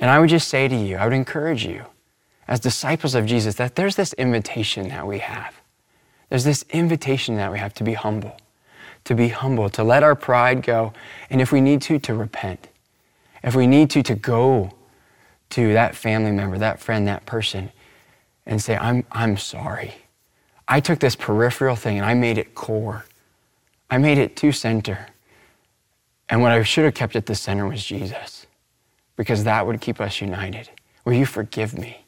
And 0.00 0.10
I 0.10 0.18
would 0.18 0.28
just 0.28 0.48
say 0.48 0.68
to 0.68 0.74
you, 0.74 0.96
I 0.96 1.04
would 1.04 1.14
encourage 1.14 1.64
you, 1.64 1.84
as 2.48 2.60
disciples 2.60 3.14
of 3.14 3.26
Jesus, 3.26 3.56
that 3.56 3.76
there's 3.76 3.96
this 3.96 4.12
invitation 4.14 4.88
that 4.88 5.06
we 5.06 5.18
have. 5.18 5.60
There's 6.28 6.44
this 6.44 6.64
invitation 6.70 7.36
that 7.36 7.52
we 7.52 7.58
have 7.58 7.74
to 7.74 7.84
be 7.84 7.94
humble 7.94 8.36
to 9.06 9.14
be 9.14 9.28
humble, 9.28 9.68
to 9.70 9.82
let 9.82 10.02
our 10.02 10.14
pride 10.14 10.62
go, 10.62 10.92
and 11.30 11.40
if 11.40 11.50
we 11.50 11.60
need 11.60 11.82
to, 11.82 11.98
to 11.98 12.14
repent. 12.14 12.68
If 13.42 13.54
we 13.54 13.66
need 13.66 13.90
to, 13.90 14.02
to 14.02 14.14
go 14.14 14.72
to 15.50 15.72
that 15.72 15.94
family 15.94 16.32
member, 16.32 16.58
that 16.58 16.80
friend, 16.80 17.06
that 17.08 17.24
person, 17.26 17.70
and 18.44 18.60
say, 18.60 18.76
I'm, 18.76 19.04
I'm 19.10 19.36
sorry. 19.36 19.94
I 20.68 20.80
took 20.80 20.98
this 20.98 21.14
peripheral 21.16 21.76
thing 21.76 21.96
and 21.96 22.06
I 22.06 22.14
made 22.14 22.38
it 22.38 22.54
core. 22.54 23.04
I 23.88 23.98
made 23.98 24.18
it 24.18 24.34
to 24.36 24.50
center. 24.50 25.06
And 26.28 26.42
what 26.42 26.50
I 26.50 26.62
should 26.64 26.84
have 26.84 26.94
kept 26.94 27.14
at 27.14 27.26
the 27.26 27.36
center 27.36 27.68
was 27.68 27.84
Jesus, 27.84 28.46
because 29.14 29.44
that 29.44 29.66
would 29.66 29.80
keep 29.80 30.00
us 30.00 30.20
united. 30.20 30.68
Will 31.04 31.12
you 31.12 31.26
forgive 31.26 31.78
me? 31.78 32.04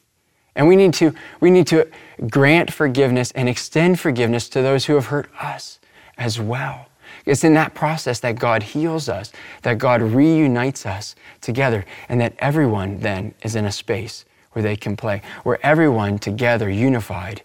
And 0.55 0.67
we 0.67 0.75
need 0.75 0.93
to, 0.95 1.13
we 1.39 1.51
need 1.51 1.67
to 1.67 1.89
grant 2.29 2.73
forgiveness 2.73 3.31
and 3.31 3.47
extend 3.47 4.01
forgiveness 4.01 4.49
to 4.49 4.61
those 4.61 4.85
who 4.85 4.95
have 4.95 5.05
hurt 5.05 5.29
us 5.39 5.79
as 6.17 6.37
well. 6.37 6.88
It's 7.29 7.43
in 7.43 7.53
that 7.53 7.75
process 7.75 8.19
that 8.21 8.39
God 8.39 8.63
heals 8.63 9.07
us, 9.07 9.31
that 9.61 9.77
God 9.77 10.01
reunites 10.01 10.85
us 10.85 11.13
together, 11.41 11.85
and 12.09 12.19
that 12.21 12.33
everyone 12.39 12.99
then 12.99 13.35
is 13.43 13.55
in 13.55 13.65
a 13.65 13.71
space 13.71 14.25
where 14.53 14.63
they 14.63 14.75
can 14.75 14.97
play, 14.97 15.21
where 15.43 15.63
everyone 15.63 16.17
together, 16.17 16.71
unified, 16.71 17.43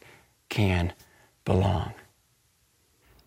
can 0.48 0.94
belong. 1.44 1.92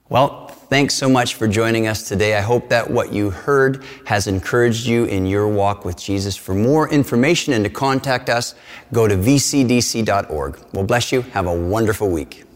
Well, 0.09 0.47
thanks 0.47 0.95
so 0.95 1.07
much 1.07 1.35
for 1.35 1.47
joining 1.47 1.85
us 1.85 2.07
today. 2.07 2.35
I 2.35 2.41
hope 2.41 2.69
that 2.69 2.89
what 2.89 3.13
you 3.13 3.29
heard 3.29 3.83
has 4.05 4.25
encouraged 4.25 4.87
you 4.87 5.05
in 5.05 5.27
your 5.27 5.47
walk 5.47 5.85
with 5.85 5.97
Jesus. 5.97 6.35
For 6.35 6.55
more 6.55 6.89
information 6.89 7.53
and 7.53 7.63
to 7.65 7.69
contact 7.69 8.29
us, 8.29 8.55
go 8.91 9.07
to 9.07 9.15
vcdc.org. 9.15 10.59
Well, 10.73 10.85
bless 10.85 11.11
you. 11.11 11.21
Have 11.21 11.45
a 11.45 11.53
wonderful 11.53 12.09
week. 12.09 12.46